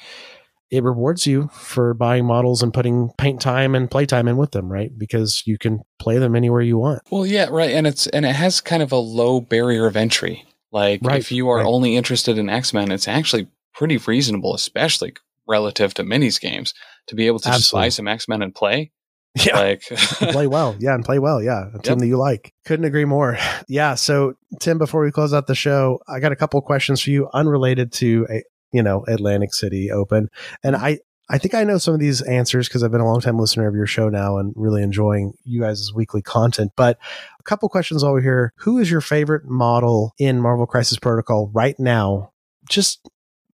[0.70, 4.52] it rewards you for buying models and putting paint time and play time in with
[4.52, 4.96] them, right?
[4.96, 7.02] Because you can play them anywhere you want.
[7.10, 7.72] Well, yeah, right.
[7.72, 10.46] And it's, and it has kind of a low barrier of entry.
[10.70, 11.66] Like right, if you are right.
[11.66, 15.14] only interested in X Men, it's actually pretty reasonable, especially
[15.50, 16.72] relative to minis games,
[17.08, 17.60] to be able to Absolutely.
[17.60, 18.92] just buy some X Men and play.
[19.46, 20.74] Yeah, like play well.
[20.80, 21.40] Yeah, and play well.
[21.40, 21.98] Yeah, a team yep.
[21.98, 22.52] that you like.
[22.64, 23.38] Couldn't agree more.
[23.68, 23.94] Yeah.
[23.94, 27.28] So Tim, before we close out the show, I got a couple questions for you,
[27.32, 28.42] unrelated to a
[28.72, 30.30] you know Atlantic City Open,
[30.64, 30.98] and I
[31.30, 33.68] I think I know some of these answers because I've been a long time listener
[33.68, 36.72] of your show now and really enjoying you guys' weekly content.
[36.76, 36.98] But
[37.38, 38.52] a couple questions over here.
[38.56, 42.32] Who is your favorite model in Marvel Crisis Protocol right now?
[42.68, 43.08] Just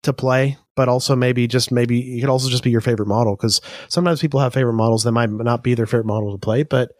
[0.04, 3.34] to play, but also maybe just maybe it could also just be your favorite model
[3.34, 6.62] because sometimes people have favorite models that might not be their favorite model to play,
[6.62, 6.90] but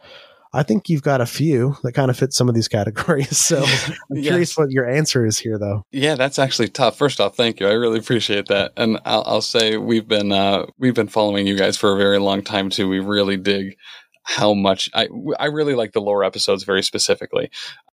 [0.52, 3.36] I think you've got a few that kind of fit some of these categories.
[3.36, 3.66] So I'm
[4.16, 4.26] yes.
[4.26, 5.84] curious what your answer is here, though.
[5.92, 6.96] Yeah, that's actually tough.
[6.96, 7.68] First off, thank you.
[7.68, 11.56] I really appreciate that, and I'll, I'll say we've been uh, we've been following you
[11.56, 12.88] guys for a very long time too.
[12.88, 13.76] We really dig
[14.22, 15.08] how much I
[15.38, 17.50] I really like the lore episodes very specifically,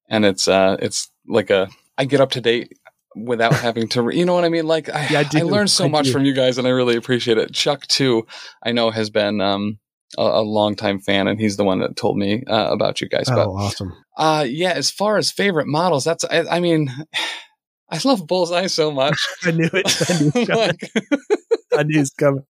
[0.07, 1.67] and it's uh it's like a
[1.97, 2.77] I get up to date
[3.15, 4.67] without having to, you know what I mean?
[4.67, 6.95] Like I, yeah, I, I learned so I much from you guys and I really
[6.95, 7.53] appreciate it.
[7.53, 8.25] Chuck too,
[8.63, 9.79] I know has been, um,
[10.17, 13.29] a, a longtime fan and he's the one that told me, uh, about you guys.
[13.29, 13.93] Oh, but, awesome.
[14.17, 16.89] Uh, yeah, as far as favorite models, that's, I, I mean,
[17.89, 19.19] I love Bullseye so much.
[19.43, 20.09] I knew it.
[20.09, 20.89] I knew, it
[21.77, 22.45] I knew it's coming.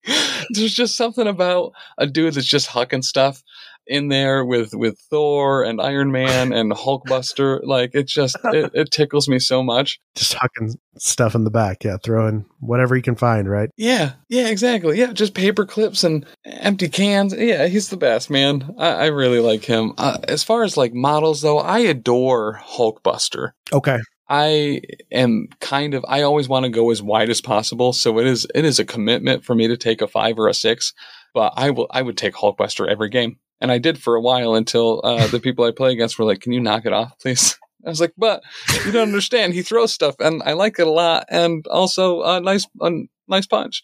[0.50, 3.42] There's just something about a dude that's just hucking stuff
[3.86, 7.60] in there with with Thor and Iron Man and Hulkbuster.
[7.62, 10.00] Like it just it, it, tickles me so much.
[10.14, 13.70] Just hucking stuff in the back, yeah, throwing whatever he can find, right?
[13.76, 14.98] Yeah, yeah, exactly.
[14.98, 17.34] Yeah, just paper clips and empty cans.
[17.34, 18.74] Yeah, he's the best, man.
[18.78, 19.92] I, I really like him.
[19.98, 23.50] Uh, as far as like models, though, I adore Hulkbuster.
[23.72, 23.98] Okay.
[24.28, 24.80] I
[25.12, 28.46] am kind of I always want to go as wide as possible, so it is
[28.54, 30.92] it is a commitment for me to take a five or a six.
[31.32, 33.38] But I will I would take Hulkbuster every game.
[33.60, 36.40] And I did for a while until uh, the people I play against were like,
[36.40, 38.42] "Can you knock it off, please?" I was like, "But
[38.84, 39.54] you don't understand.
[39.54, 42.90] He throws stuff, and I like it a lot, and also a nice, a
[43.28, 43.82] nice punch."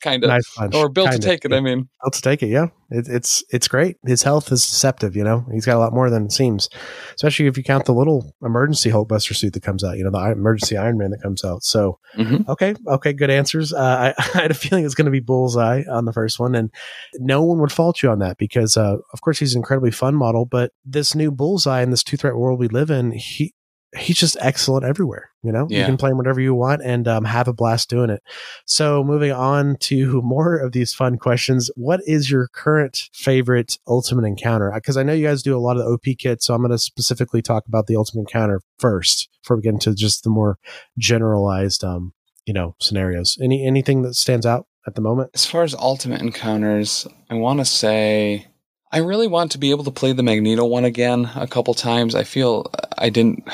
[0.00, 0.74] Kind of nice punch.
[0.74, 1.52] or built kind to take it.
[1.52, 2.48] I mean, built to take it.
[2.48, 3.96] Yeah, it, it's it's great.
[4.04, 5.14] His health is deceptive.
[5.16, 6.68] You know, he's got a lot more than it seems.
[7.14, 9.96] Especially if you count the little emergency Hulkbuster suit that comes out.
[9.96, 11.62] You know, the emergency Iron Man that comes out.
[11.62, 12.50] So mm-hmm.
[12.50, 13.72] okay, okay, good answers.
[13.72, 16.54] Uh, I, I, had a feeling it's going to be Bullseye on the first one,
[16.54, 16.70] and
[17.18, 20.14] no one would fault you on that because, uh, of course, he's an incredibly fun
[20.14, 20.44] model.
[20.44, 23.54] But this new Bullseye in this two threat world we live in, he
[23.96, 25.30] he's just excellent everywhere.
[25.42, 28.10] You know, you can play him whatever you want and um, have a blast doing
[28.10, 28.22] it.
[28.66, 31.70] So, moving on to more of these fun questions.
[31.76, 34.70] What is your current favorite Ultimate Encounter?
[34.74, 36.72] Because I know you guys do a lot of the OP kits, so I'm going
[36.72, 40.58] to specifically talk about the Ultimate Encounter first before we get into just the more
[40.98, 42.12] generalized, um,
[42.44, 43.38] you know, scenarios.
[43.42, 45.30] Any anything that stands out at the moment?
[45.34, 48.46] As far as ultimate encounters, I want to say
[48.92, 52.14] I really want to be able to play the Magneto one again a couple times.
[52.14, 53.48] I feel I didn't.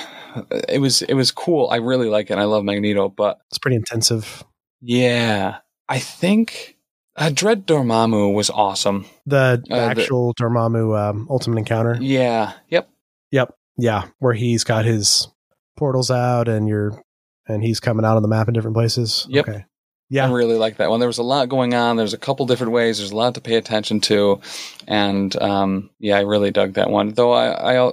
[0.69, 1.69] It was it was cool.
[1.71, 2.39] I really like it.
[2.39, 4.45] I love Magneto, but It's pretty intensive.
[4.81, 5.59] yeah,
[5.89, 6.77] I think
[7.17, 9.07] uh, Dread Dormammu was awesome.
[9.27, 11.97] The, the Uh, the- actual Dormammu um, Ultimate Encounter.
[12.01, 12.89] Yeah, yep,
[13.31, 13.55] Yep.
[13.79, 14.07] Yeah.
[14.19, 15.29] Where he's got his
[15.77, 17.03] portals out and you're
[17.49, 19.27] and he's coming out on the map in different places.
[19.31, 19.49] Yep.
[19.49, 19.65] Okay.
[20.09, 20.33] I Yeah.
[20.33, 21.01] really like that one.
[21.01, 21.97] There was a lot going on.
[21.97, 22.99] There's a couple different ways.
[22.99, 24.41] There's a lot to pay attention to,
[24.87, 27.13] and um, yeah, I really dug that one.
[27.15, 27.93] Though I, I,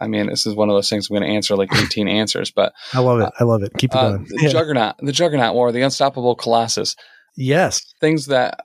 [0.00, 2.50] I mean, this is one of those things I'm going to answer like 18 answers,
[2.50, 3.32] but I love it.
[3.40, 3.72] I love it.
[3.78, 4.26] Keep it uh, going.
[4.28, 6.96] the Juggernaut, the Juggernaut War, the Unstoppable Colossus,
[7.36, 7.80] yes.
[8.00, 8.60] things that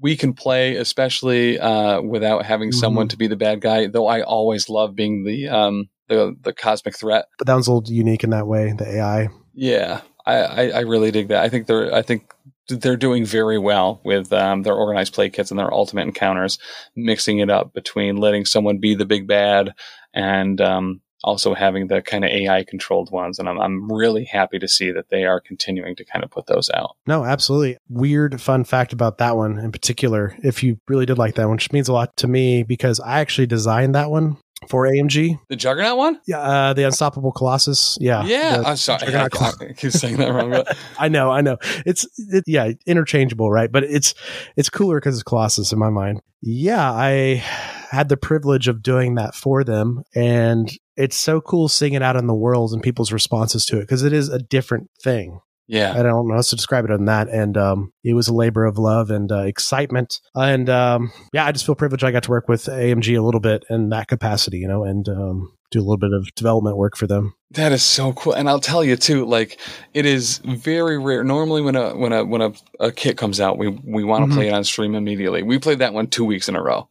[0.00, 3.10] we can play, especially uh, without having someone Mhm.
[3.10, 3.88] to be the bad guy.
[3.88, 7.26] Though I always love being the um, the the cosmic threat.
[7.38, 9.28] But that one's a little unique in that way, the AI.
[9.52, 11.42] Yeah, I, I, I really dig that.
[11.42, 12.32] I think they're I think
[12.68, 16.58] they're doing very well with um, their organized play kits and their ultimate encounters,
[16.94, 19.72] mixing it up between letting someone be the big bad
[20.14, 23.38] and um, also having the kind of AI controlled ones.
[23.38, 26.46] And I'm I'm really happy to see that they are continuing to kind of put
[26.46, 26.96] those out.
[27.06, 27.78] No, absolutely.
[27.88, 31.56] Weird fun fact about that one in particular, if you really did like that one,
[31.56, 34.38] which means a lot to me because I actually designed that one
[34.68, 35.38] for AMG.
[35.48, 36.20] The Juggernaut one?
[36.26, 37.96] Yeah, uh, the Unstoppable Colossus.
[38.00, 38.24] Yeah.
[38.24, 39.02] Yeah, I'm sorry.
[39.06, 40.50] I, Juggernaut I keep saying that wrong.
[40.50, 41.58] But I know, I know.
[41.84, 43.70] It's it, yeah, interchangeable, right?
[43.70, 44.14] But it's
[44.56, 46.20] it's cooler because it's Colossus in my mind.
[46.42, 47.44] Yeah, I
[47.90, 52.16] had the privilege of doing that for them, and it's so cool seeing it out
[52.16, 55.40] in the world and people's responses to it because it is a different thing.
[55.66, 57.28] Yeah, I don't know how to describe it other than that.
[57.28, 60.20] And um, it was a labor of love and uh, excitement.
[60.34, 63.40] And um, yeah, I just feel privileged I got to work with AMG a little
[63.40, 66.96] bit in that capacity, you know, and um, do a little bit of development work
[66.96, 67.34] for them.
[67.52, 69.24] That is so cool, and I'll tell you too.
[69.24, 69.58] Like,
[69.94, 71.22] it is very rare.
[71.22, 74.30] Normally, when a when a when a, a kit comes out, we we want to
[74.30, 74.34] Mhm.
[74.34, 75.42] play it on stream immediately.
[75.44, 76.88] We played that one two weeks in a row.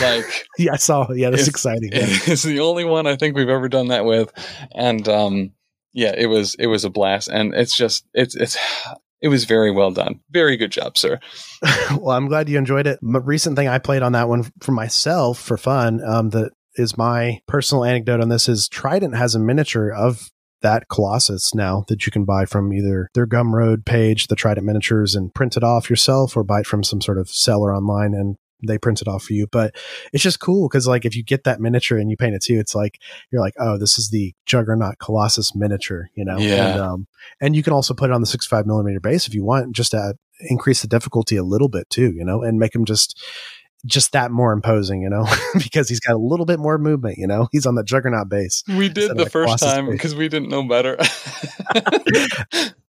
[0.00, 0.24] Like,
[0.58, 1.10] Yeah, I saw.
[1.12, 1.90] Yeah, that's exciting.
[1.92, 2.06] Yeah.
[2.08, 4.32] it's the only one I think we've ever done that with,
[4.74, 5.52] and um,
[5.92, 8.56] yeah, it was it was a blast, and it's just it's it's
[9.20, 10.20] it was very well done.
[10.30, 11.18] Very good job, sir.
[11.90, 12.98] well, I'm glad you enjoyed it.
[13.02, 16.96] A recent thing I played on that one for myself for fun, um, that is
[16.96, 20.30] my personal anecdote on this is Trident has a miniature of
[20.62, 25.14] that Colossus now that you can buy from either their Gumroad page, the Trident miniatures,
[25.14, 28.36] and print it off yourself or buy it from some sort of seller online and
[28.66, 29.46] they print it off for you.
[29.46, 29.74] But
[30.12, 32.58] it's just cool because like if you get that miniature and you paint it too,
[32.58, 33.00] it's like
[33.30, 36.38] you're like, oh, this is the Juggernaut Colossus miniature, you know?
[36.38, 36.72] Yeah.
[36.72, 37.06] And um
[37.40, 39.92] and you can also put it on the 65 millimeter base if you want, just
[39.92, 40.14] to
[40.48, 43.20] increase the difficulty a little bit too, you know, and make them just
[43.86, 47.26] just that more imposing, you know, because he's got a little bit more movement, you
[47.26, 47.48] know.
[47.52, 48.62] He's on the juggernaut base.
[48.68, 50.98] We did the first time because we didn't know better.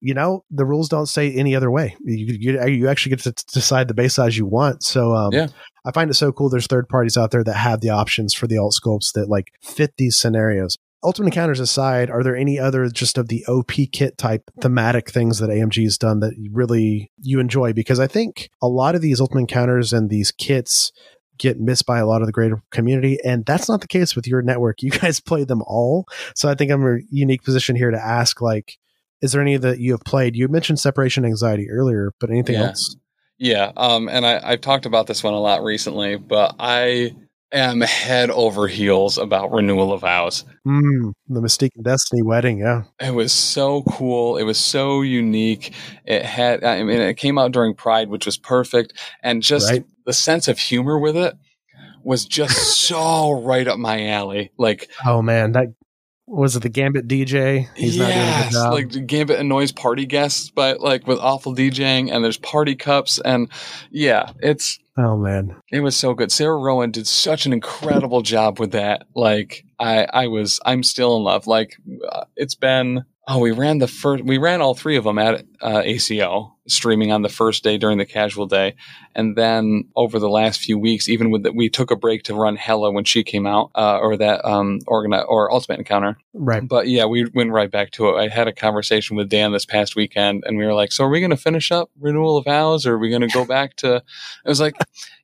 [0.04, 1.96] You know, the rules don't say any other way.
[2.04, 4.82] You you, you actually get to t- decide the base size you want.
[4.82, 5.48] So um Yeah.
[5.86, 8.48] I find it so cool there's third parties out there that have the options for
[8.48, 10.76] the alt sculpts that like fit these scenarios.
[11.04, 15.40] Ultimate Encounters aside, are there any other just of the OP kit type thematic things
[15.40, 17.74] that AMG has done that really you enjoy?
[17.74, 20.92] Because I think a lot of these Ultimate Encounters and these kits
[21.40, 24.28] get missed by a lot of the greater community, and that's not the case with
[24.28, 24.78] your network.
[24.84, 27.98] You guys play them all, so I think I'm in a unique position here to
[28.00, 28.78] ask, like,
[29.22, 30.36] is there any that you have played?
[30.36, 32.68] You mentioned separation anxiety earlier, but anything Yeah.
[32.68, 32.96] else?
[33.40, 37.16] Yeah, um, and I, I've talked about this one a lot recently, but I
[37.52, 40.46] am head over heels about Renewal of Vows.
[40.68, 42.84] Mm, the Mystique and Destiny wedding, yeah.
[43.00, 44.38] It was so cool.
[44.38, 45.74] It was so unique.
[46.06, 48.94] It had, I mean, it came out during Pride, which was perfect,
[49.24, 49.84] and just Right.
[50.06, 51.36] the sense of humor with it
[52.04, 52.56] was just
[52.88, 54.52] so right up my alley.
[54.58, 55.68] Like, Oh man, that
[56.28, 56.62] was it.
[56.64, 57.68] The Gambit DJ.
[57.76, 58.74] He's not doing a good yes, job.
[58.74, 63.50] like Gambit annoys party guests, but like with awful DJing, and there's party cups, and
[63.92, 66.32] yeah, it's oh man, It was so good.
[66.32, 69.06] Sarah Rowan did such an incredible job with that.
[69.16, 71.48] Like I, I was, I'm still in love.
[71.48, 71.76] Like
[72.12, 73.04] uh, it's been.
[73.28, 74.26] Oh, we ran the first.
[74.26, 78.00] We ran all three of them at uh, ACO, streaming on the first day during
[78.00, 78.76] the casual day,
[79.16, 82.36] and then over the last few weeks, even with that we took a break to
[82.36, 86.18] run Hela when she came out, uh, or that um organi- or Ultimate Encounter.
[86.34, 86.68] right.
[86.68, 88.18] But yeah, we went right back to it.
[88.18, 91.10] I had a conversation with Dan this past weekend, and we were like, "So are
[91.10, 93.76] we going to finish up Renewal of Vows, or are we going to go back
[93.78, 94.04] to?"
[94.46, 94.76] I was like,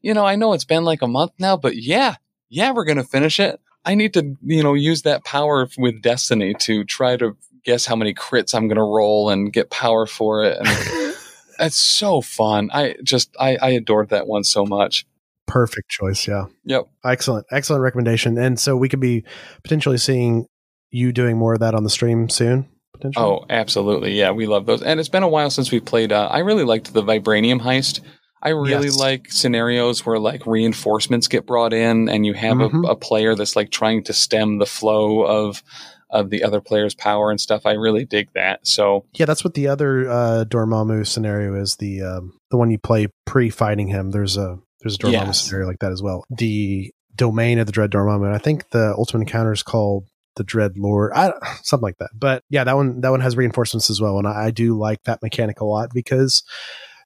[0.02, 2.16] "You know, I know it's been like a month now, but yeah,
[2.48, 6.02] yeah, we're going to finish it." I need to, you know, use that power with
[6.02, 10.06] Destiny to try to guess how many crits I'm going to roll and get power
[10.06, 10.58] for it.
[10.58, 10.68] And
[11.60, 12.70] it's so fun.
[12.74, 15.06] I just, I, I adored that one so much.
[15.46, 16.28] Perfect choice.
[16.28, 16.48] Yeah.
[16.66, 16.90] Yep.
[17.06, 17.46] Excellent.
[17.50, 18.38] Excellent recommendation.
[18.38, 19.24] And so we could be
[19.64, 20.48] potentially seeing
[20.92, 22.68] you doing more of that on the stream soon.
[22.92, 23.26] Potentially.
[23.26, 24.18] Oh, absolutely.
[24.18, 24.84] Yeah, we love those.
[24.84, 26.12] And it's been a while since we played.
[26.12, 28.02] Uh, I really liked the Vibranium heist.
[28.42, 29.00] I really Yes.
[29.00, 32.88] like scenarios where like reinforcements get brought in and you have Mhm.
[32.88, 35.64] a, a player that's like trying to stem the flow of
[36.10, 37.66] of the other player's power and stuff.
[37.66, 38.66] I really dig that.
[38.66, 41.76] So Yeah, that's what the other uh, Dormammu scenario is.
[41.76, 44.12] The um, the one you play pre-fighting him.
[44.12, 45.42] There's a there's a Dormammu Yes.
[45.42, 46.24] scenario like that as well.
[46.30, 48.26] The domain of the Dread Dormammu.
[48.28, 50.06] And I think the Ultimate Encounter is called
[50.38, 51.34] the Dread Lord, I,
[51.64, 52.12] something like that.
[52.14, 55.04] But yeah, that one that one has reinforcements as well, and I, I do like
[55.04, 56.44] that mechanic a lot because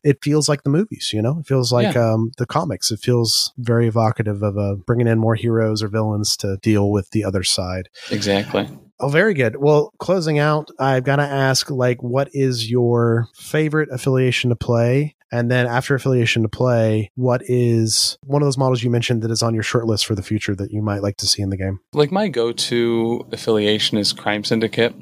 [0.04, 1.12] it feels like the movies.
[1.14, 2.92] You know, it feels like um, the comics.
[2.92, 7.10] It feels very evocative of uh, bringing in more heroes or villains to deal with
[7.12, 7.90] the other side.
[8.10, 8.70] exactly.
[9.00, 9.56] Oh, very good.
[9.56, 15.16] Well, closing out, I've got to ask, like, what is your favorite affiliation to play?
[15.32, 19.32] And then after affiliation to play, what is one of those models you mentioned that
[19.32, 21.50] is on your short list for the future that you might like to see in
[21.50, 21.80] the game?
[21.94, 24.94] Like my go-to affiliation is Crime Syndicate.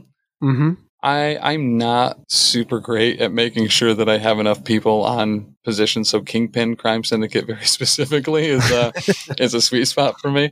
[0.41, 0.73] Mm-hmm.
[1.01, 6.03] I I'm not super great at making sure that I have enough people on position.
[6.03, 8.91] So Kingpin Crime Syndicate very specifically is a
[9.37, 10.51] is a sweet spot for me.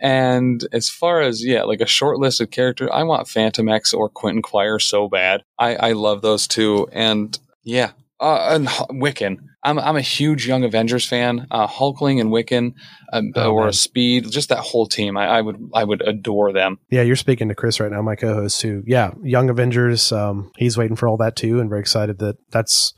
[0.00, 4.42] And as far as yeah, like a shortlisted character, I want Phantom X or Quentin
[4.42, 5.42] Quire so bad.
[5.58, 6.88] I I love those two.
[6.92, 7.92] And yeah,
[8.24, 9.36] uh, and H- Wiccan.
[9.62, 11.46] I'm I'm a huge Young Avengers fan.
[11.50, 12.72] Uh, Hulkling and Wiccan,
[13.12, 13.72] um, Oh, or man.
[13.72, 15.16] Speed, just that whole team.
[15.16, 16.78] I, I would I would adore them.
[16.90, 18.82] Yeah, you're speaking to Chris right now, my co-host too.
[18.86, 20.12] Yeah, Young Avengers.
[20.12, 22.92] Um, he's waiting for all that too, and very excited that that's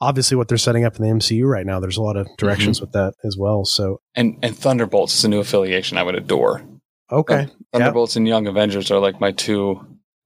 [0.00, 1.80] obviously what they're setting up in the MCU right now.
[1.80, 3.64] There's a lot of directions with that as well.
[3.64, 6.62] So And and Thunderbolts is a new affiliation I would adore.
[7.10, 9.80] okay, Thunderbolts and Young Avengers are like my two.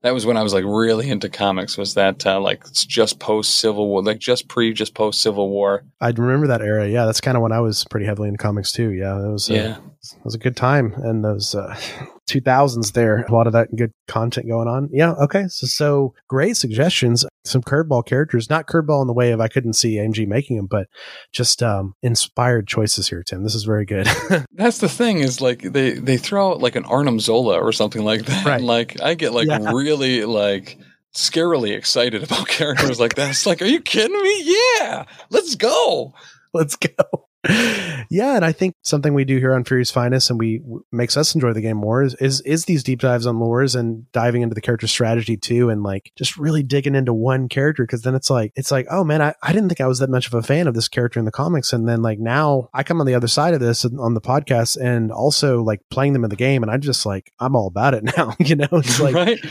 [0.06, 1.76] That was when I was like really into comics.
[1.76, 5.50] Was that uh, like it's just post Civil War, like just pre, just post Civil
[5.50, 5.82] War?
[6.00, 6.86] I remember that era.
[6.86, 8.90] Yeah, that's kind of when I was pretty heavily into comics too.
[8.90, 9.50] Yeah, it was.
[9.50, 9.76] Uh, Yeah,
[10.14, 11.74] it was a good time and those uh,
[12.28, 16.56] 2000s there a lot of that good content going on yeah okay so so great
[16.56, 20.56] suggestions some curveball characters not curveball in the way of i couldn't see amg making
[20.56, 20.88] them but
[21.32, 24.08] just um inspired choices here tim this is very good
[24.52, 28.04] that's the thing is like they they throw out like an Arnim Zola or something
[28.04, 28.44] like that.
[28.44, 28.56] Right.
[28.56, 29.70] And, like I get like Yeah.
[29.72, 30.78] really like
[31.14, 33.30] scarily excited about characters like that.
[33.30, 34.42] It's like, are you kidding me?
[34.80, 36.12] Yeah, let's go.
[36.52, 37.25] let's go
[38.10, 40.60] yeah and i think something we do here on fury's finest and we
[40.92, 44.10] makes us enjoy the game more is, is is these deep dives on lures and
[44.12, 48.02] diving into the character strategy too and like just really digging into one character because
[48.02, 50.26] then it's like it's like oh man I, I didn't think i was that much
[50.26, 53.00] of a fan of this character in the comics and then like now i come
[53.00, 56.30] on the other side of this on the podcast and also like playing them in
[56.30, 59.14] the game and i'm just like i'm all about it now you know it's like
[59.14, 59.40] right?
[59.40, 59.48] the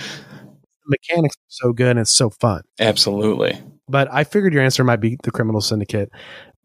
[0.88, 3.58] mechanics are so good and it's so fun Absolutely.
[3.88, 6.10] but I figured your answer might be the Criminal Syndicate.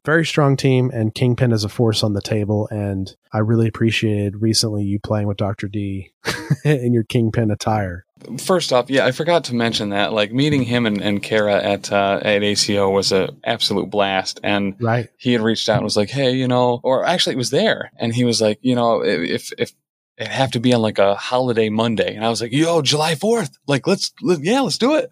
[0.05, 2.67] Very strong team, and Kingpin is a force on the table.
[2.71, 6.13] And I really appreciated recently you playing with Doctor D
[6.65, 8.07] in your Kingpin attire.
[8.39, 10.13] First off, yeah, I forgot to mention that.
[10.13, 14.75] Like meeting him and, and Kara at uh, at ACO was an absolute blast, and
[14.81, 15.09] Right?
[15.19, 17.91] he had reached out and was like, "Hey, you know," or actually, it was there,
[17.99, 19.73] and he was like, "You know, if if
[20.19, 23.15] it have to be on like a holiday Monday," and I was like, "Yo, July
[23.15, 25.11] Fourth, like let's let, yeah, let's do it."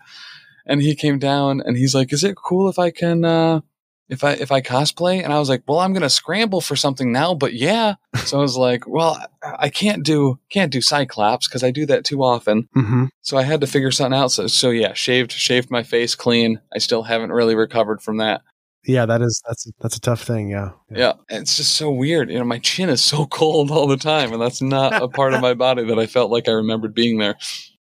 [0.67, 3.61] And he came down and he's like, "Is it cool if I can?" uh
[4.09, 7.13] if I if I cosplay and I was like, well, I'm gonna scramble for something
[7.13, 7.95] now, but yeah.
[8.25, 12.05] So I was like, well, I can't do can't do Cyclops because I do that
[12.05, 12.69] too often.
[12.77, 13.07] Mm-hmm.
[13.21, 14.33] So I had to figure something out.
[14.33, 16.61] So, so yeah, shaved shaved my face clean.
[16.75, 18.43] I still haven't really recovered from that.
[18.85, 20.49] Yeah, that is that's that's a tough thing.
[20.49, 20.71] Yeah.
[20.91, 22.31] Yeah, it's just so weird.
[22.31, 25.35] You know, my chin is so cold all the time, and that's not a part
[25.35, 27.37] of my body that I felt like I remembered being there.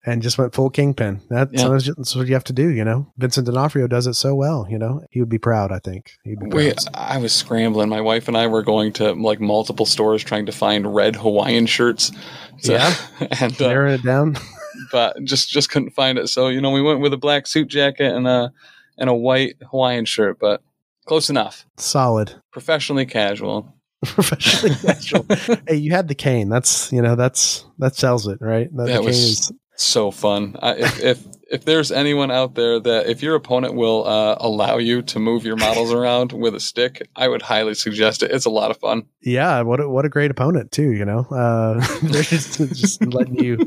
[0.06, 1.20] And just went full Kingpin.
[1.30, 1.60] That, Yeah.
[1.60, 2.70] sometimes that's what you have to do.
[2.70, 4.66] You know, Vincent D'Onofrio does it so well.
[4.70, 5.74] You know, he would be proud.
[5.74, 6.54] I think he'd be proud.
[6.54, 7.90] We, I was scrambling.
[7.90, 11.66] My wife and I were going to like multiple stores trying to find red Hawaiian
[11.66, 12.12] shirts.
[12.60, 12.96] So- Yeah.
[13.42, 14.38] and uh, narrowing it down.
[14.92, 16.30] but just just couldn't find it.
[16.30, 18.54] So you know, we went with a black suit jacket and a
[18.98, 20.62] and a white Hawaiian shirt, but
[21.08, 21.66] close enough.
[21.78, 22.36] Solid.
[22.54, 23.76] Professionally casual.
[24.06, 25.26] Professionally casual.
[25.68, 26.48] hey, you had the cane.
[26.48, 28.74] That's you know that's that sells it, right?
[28.78, 29.52] That, That was is
[29.82, 30.56] so fun.
[30.62, 34.78] I, if, if if there's anyone out there that if your opponent will uh, allow
[34.78, 38.32] you to move your models around with a stick, I would highly suggest it.
[38.32, 39.04] It's a lot of fun.
[39.22, 39.62] yeah.
[39.62, 40.92] What a, what a great opponent too.
[40.92, 43.58] You know, uh, they're just just letting you.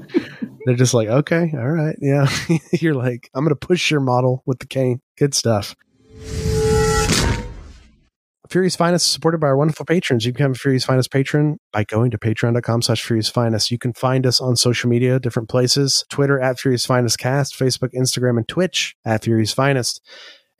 [0.65, 2.29] They're just like, okay, all right, yeah.
[2.73, 5.01] You're like, I'm gonna push your model with the cane.
[5.19, 5.75] Good stuff.
[8.53, 10.27] Fury's Finest is supported by our wonderful patrons.
[10.27, 13.71] You can become a Fury's Finest patron by going to patreon.com slash Fury's Finest.
[13.71, 17.95] You can find us on social media, different places, Twitter at Fury's Finest Cast, Facebook,
[17.95, 20.03] Instagram, and Twitch at Fury's Finest.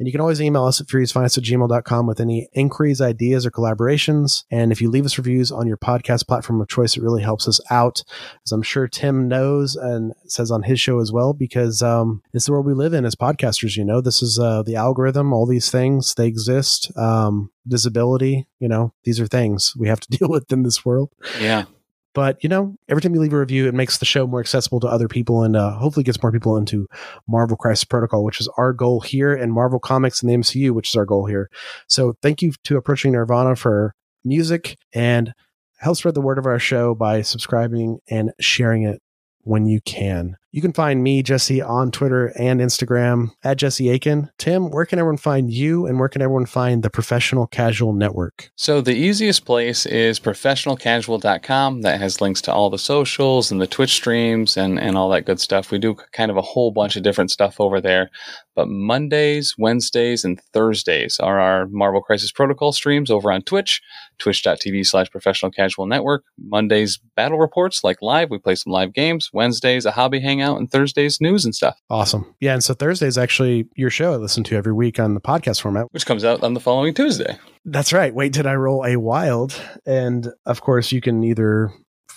[0.03, 3.53] And you can always email us at furysfinest at gmail.com with any inquiries, ideas, or
[3.53, 4.43] collaborations.
[4.51, 7.47] And if you leave us reviews on your podcast platform of choice, it really helps
[7.47, 8.03] us out,
[8.45, 12.47] as I'm sure Tim knows and says on his show as well, because um, it's
[12.47, 13.77] the world we live in as podcasters.
[13.77, 16.91] You know, this is uh, the algorithm, all these things, they exist.
[16.99, 21.11] Um, visibility, you know, these are things we have to deal with in this world.
[21.41, 21.67] Yeah.
[22.15, 24.81] But you know, every time you leave a review, it makes the show more accessible
[24.81, 26.87] to other people, and uh, hopefully gets more people into
[27.29, 30.91] Marvel Crisis Protocol, which is our goal here, and Marvel Comics and the MCU, which
[30.91, 31.51] is our goal here.
[31.87, 33.95] So thank you to Approaching Nirvana for
[34.25, 35.33] music and
[35.79, 39.01] help spread the word of our show by subscribing and sharing it
[39.41, 40.37] when you can.
[40.55, 44.31] You can find me, Jesse, on Twitter and Instagram at Jesse Aiken.
[44.37, 48.51] Tim, where can everyone find you and where can everyone find the Professional Casual Network?
[48.55, 51.81] So the easiest place is professionalcasual.com.
[51.81, 55.25] That has links to all the socials and the Twitch streams and, and all that
[55.25, 55.71] good stuff.
[55.71, 58.11] We do kind of a whole bunch of different stuff over there.
[58.55, 63.81] But Mondays, Wednesdays, and Thursdays are our Marvel Crisis Protocol streams over on Twitch,
[64.19, 66.25] twitch.tv slash professional casual network.
[66.39, 68.29] Mondays, battle reports like live.
[68.29, 69.31] We play some live games.
[69.33, 71.79] Wednesdays, a hobby hangout out and Thursday's news and stuff.
[71.89, 72.35] Awesome.
[72.41, 72.55] Yeah.
[72.55, 75.61] And so Thursday is actually your show I listen to every week on the podcast
[75.61, 77.39] format, which comes out on the following Tuesday.
[77.65, 78.15] That's right.
[78.15, 79.61] Wait, did I roll a wild?
[79.87, 81.73] And of course, you can either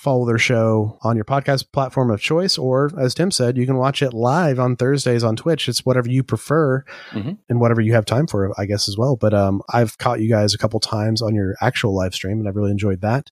[0.06, 3.76] follow their show on your podcast platform of choice, or as Tim said, you can
[3.76, 5.68] watch it live on Thursdays on Twitch.
[5.68, 7.32] It's whatever you prefer mm-hmm.
[7.50, 9.16] and whatever you have time for, I guess, as well.
[9.16, 12.48] But um, I've caught you guys a couple times on your actual live stream, and
[12.48, 13.32] I've really enjoyed that.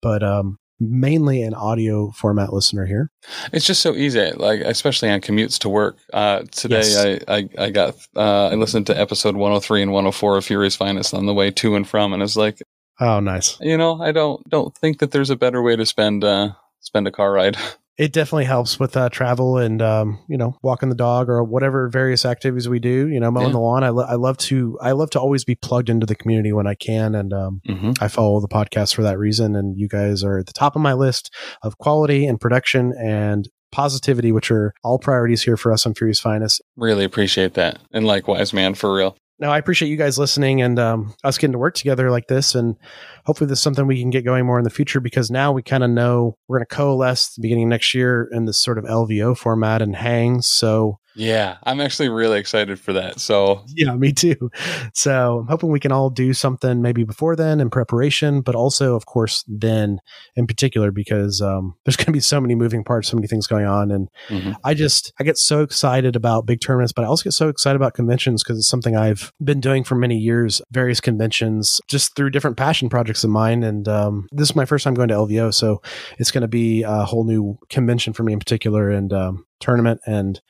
[0.00, 0.58] But um,
[0.90, 3.10] mainly an audio format listener here.
[3.52, 5.98] It's just so easy, like especially on commutes to work.
[6.12, 7.24] Uh, today, yes.
[7.28, 11.14] I, I, I got uh, I listened to episode 103 and 104 of Fury's Finest
[11.14, 12.62] on the way to and from, and it's like,
[13.00, 13.58] oh, nice.
[13.60, 17.06] You know, I don't don't think that there's a better way to spend uh, spend
[17.06, 17.56] a car ride.
[17.96, 21.88] it definitely helps with uh, travel and um, you know walking the dog or whatever
[21.88, 23.08] various activities we do.
[23.08, 23.52] You know, mowing yeah.
[23.52, 23.84] the lawn.
[23.84, 26.66] I, lo- I love to I love to always be plugged into the community when
[26.66, 27.92] I can, and um, mm-hmm.
[28.00, 29.54] I follow the podcast for that reason.
[29.54, 31.32] And you guys are at the top of my list
[31.62, 36.20] of quality and production and positivity, which are all priorities here for us on Fury's
[36.20, 36.62] Finest.
[36.76, 39.16] Really appreciate that, and likewise, man, for real.
[39.40, 42.54] Now, I appreciate you guys listening and um, us getting to work together like this.
[42.54, 42.76] And
[43.24, 45.62] hopefully, this is something we can get going more in the future because now we
[45.62, 48.78] kind of know we're going to coalesce the beginning of next year in this sort
[48.78, 50.40] of LVO format and hang.
[50.40, 53.20] So yeah, I'm actually really excited for that.
[53.20, 54.50] So, yeah, me too.
[54.94, 58.94] So, I'm hoping we can all do something maybe before then in preparation, but also,
[58.96, 60.00] of course, then
[60.36, 63.46] in particular, because um, there's going to be so many moving parts, so many things
[63.46, 63.90] going on.
[63.90, 64.52] And mm-hmm.
[64.64, 67.76] I just, I get so excited about big tournaments, but I also get so excited
[67.76, 72.30] about conventions because it's something I've been doing for many years, various conventions, just through
[72.30, 73.62] different passion projects of mine.
[73.62, 75.54] And um, this is my first time going to LVO.
[75.54, 75.80] So,
[76.18, 78.90] it's going to be a whole new convention for me in particular.
[78.90, 80.40] And um, tournament and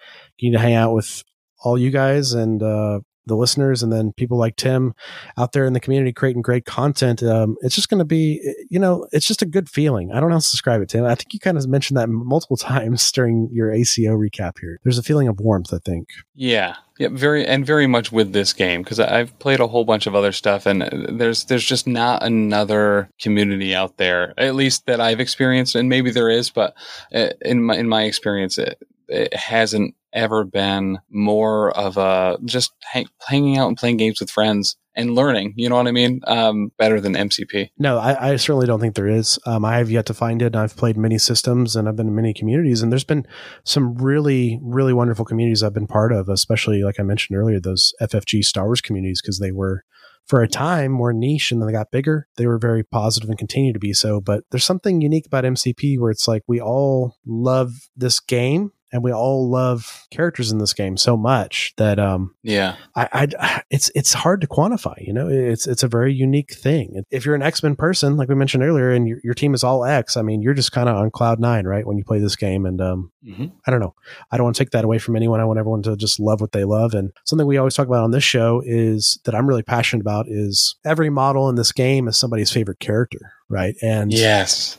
[0.53, 1.25] to hang out with
[1.63, 4.95] all you guys and uh, the listeners and then people like Tim
[5.39, 7.23] out there in the community creating great content.
[7.23, 10.13] Um, it's just going to be, you know, it's just a good feeling.
[10.13, 11.05] I don't know how to describe it, Tim.
[11.05, 14.79] I think you kind of mentioned that multiple times during your ACO recap here.
[14.83, 16.09] There's a feeling of warmth, I think.
[16.35, 16.77] Yeah.
[16.97, 20.15] Yeah, very and very much with this game because I've played a whole bunch of
[20.15, 20.83] other stuff and
[21.19, 26.13] there's there's just not another community out there at least that I've experienced and maybe
[26.13, 26.77] there is but
[27.13, 32.73] uh, in my in my experience it, it hasn't ever been more of a just
[32.81, 35.55] hang, hanging out and playing games with friends and learning.
[35.57, 36.21] You know what I mean?
[36.27, 37.71] Um, better than MCP.
[37.79, 39.39] No, I, I, certainly don't think there is.
[39.45, 40.55] Um, I have yet to find it.
[40.55, 43.27] I've played many systems and I've been in many communities, and there's been
[43.65, 47.93] some really, really wonderful communities I've been part of, especially like I mentioned earlier, those
[48.01, 49.85] FFG Star Wars communities because they were.
[50.27, 52.29] For a time, more niche, and then they got bigger.
[52.39, 54.23] They were very positive and continue to be so.
[54.23, 59.03] But there's something unique about MCP where it's like we all love this game and
[59.03, 62.77] we all love characters in this game so much that um yeah.
[62.95, 65.29] I, I it's it's hard to quantify you know?
[65.29, 67.05] It's it's a very unique thing.
[67.11, 69.85] If you're an x-men person like we mentioned earlier and your, your team is all
[69.85, 72.37] x i mean you're just kind of on cloud nine right when you play this
[72.37, 73.47] game and um mm-hmm.
[73.67, 73.95] i don't know.
[74.31, 75.41] I don't want to take that away from anyone.
[75.41, 78.05] I want everyone to just love what they love and something we always talk about
[78.05, 82.09] on this show is that i'm really passionate about is every model in this game
[82.09, 83.77] is somebody's favorite character right?
[83.83, 84.79] And yes.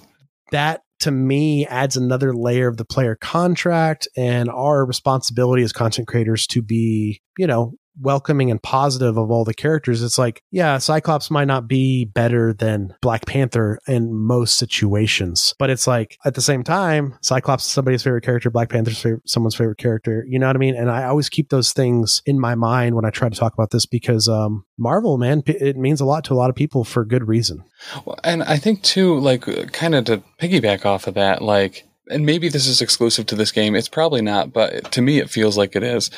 [0.51, 6.07] that to me adds another layer of the player contract and our responsibility as content
[6.07, 10.01] creators to be, you know, welcoming and positive of all the characters.
[10.01, 15.69] It's like, yeah, Cyclops might not be better than Black Panther in most situations, but
[15.69, 19.55] it's like at the same time, Cyclops is somebody's favorite character, Black Panther's favorite, someone's
[19.55, 20.25] favorite character.
[20.27, 20.75] You know what I mean?
[20.75, 23.71] And I always keep those things in my mind when I try to talk about
[23.71, 27.05] this because um, Marvel, man, it means a lot to a lot of people for
[27.05, 27.63] good reason.
[28.05, 32.25] Well, and I think too, like, kind of to piggyback off of that, like and
[32.25, 33.75] maybe this is exclusive to this game.
[33.75, 36.09] It's probably not, but to me, it feels like it is.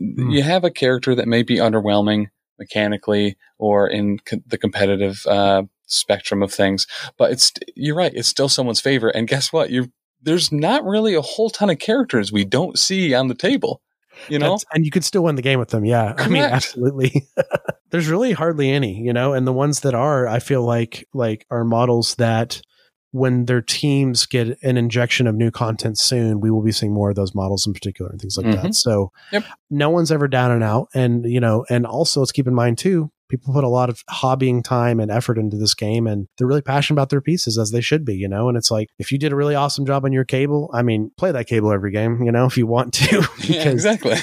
[0.00, 0.32] Mm.
[0.32, 2.26] You have a character that may be underwhelming
[2.58, 6.86] mechanically or in co- the competitive uh, spectrum of things,
[7.16, 8.12] but it's you're right.
[8.14, 9.14] It's still someone's favorite.
[9.14, 9.70] And guess what?
[9.70, 9.92] You
[10.22, 13.82] there's not really a whole ton of characters we don't see on the table.
[14.28, 15.84] You know, That's, and you could still win the game with them.
[15.84, 16.22] Yeah, Correct.
[16.22, 17.28] I mean, absolutely.
[17.90, 21.46] there's really hardly any, you know, and the ones that are, I feel like, like
[21.50, 22.60] are models that
[23.12, 27.10] when their teams get an injection of new content soon, we will be seeing more
[27.10, 28.66] of those models in particular and things like mm-hmm.
[28.66, 28.74] that.
[28.74, 29.44] So yep.
[29.70, 30.88] no one's ever down and out.
[30.94, 34.04] And, you know, and also let's keep in mind too, people put a lot of
[34.06, 37.70] hobbying time and effort into this game and they're really passionate about their pieces as
[37.70, 38.48] they should be, you know?
[38.48, 41.10] And it's like, if you did a really awesome job on your cable, I mean,
[41.16, 43.26] play that cable every game, you know, if you want to.
[43.40, 44.16] yeah, exactly.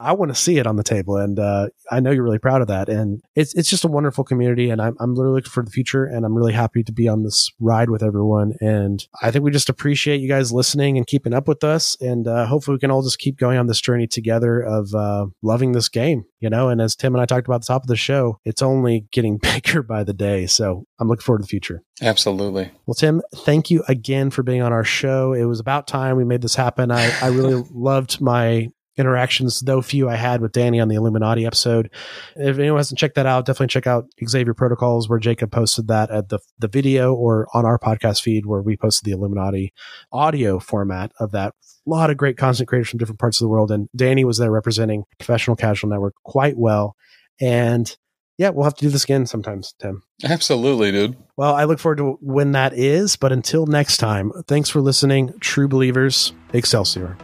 [0.00, 2.60] I want to see it on the table, and uh, I know you're really proud
[2.60, 2.88] of that.
[2.88, 6.04] And it's it's just a wonderful community, and I'm I'm literally looking for the future,
[6.04, 8.54] and I'm really happy to be on this ride with everyone.
[8.60, 12.26] And I think we just appreciate you guys listening and keeping up with us, and
[12.26, 15.72] uh, hopefully we can all just keep going on this journey together of uh, loving
[15.72, 16.68] this game, you know.
[16.68, 19.06] And as Tim and I talked about at the top of the show, it's only
[19.12, 20.46] getting bigger by the day.
[20.46, 21.82] So I'm looking forward to the future.
[22.02, 22.70] Absolutely.
[22.86, 25.32] Well, Tim, thank you again for being on our show.
[25.32, 26.90] It was about time we made this happen.
[26.90, 31.46] I, I really loved my interactions, though few I had with Danny on the Illuminati
[31.46, 31.90] episode.
[32.36, 36.10] If anyone hasn't checked that out, definitely check out Xavier Protocols, where Jacob posted that
[36.10, 39.72] at the, the video or on our podcast feed where we posted the Illuminati
[40.12, 41.54] audio format of that.
[41.86, 43.70] A lot of great content creators from different parts of the world.
[43.70, 46.96] And Danny was there representing Professional Casual Network quite well.
[47.40, 47.94] And
[48.38, 50.02] yeah, we'll have to do this again sometimes, Tim.
[50.24, 51.16] Absolutely, dude.
[51.36, 53.16] Well, I look forward to when that is.
[53.16, 56.32] But until next time, thanks for listening, true believers.
[56.52, 57.16] Excelsior.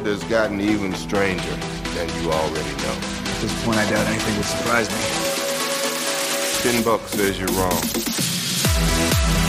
[0.00, 1.56] World has gotten even stranger
[1.94, 2.96] than you already know.
[2.96, 4.96] At this point, I doubt anything would surprise me.
[6.62, 9.39] Ten bucks says you're wrong.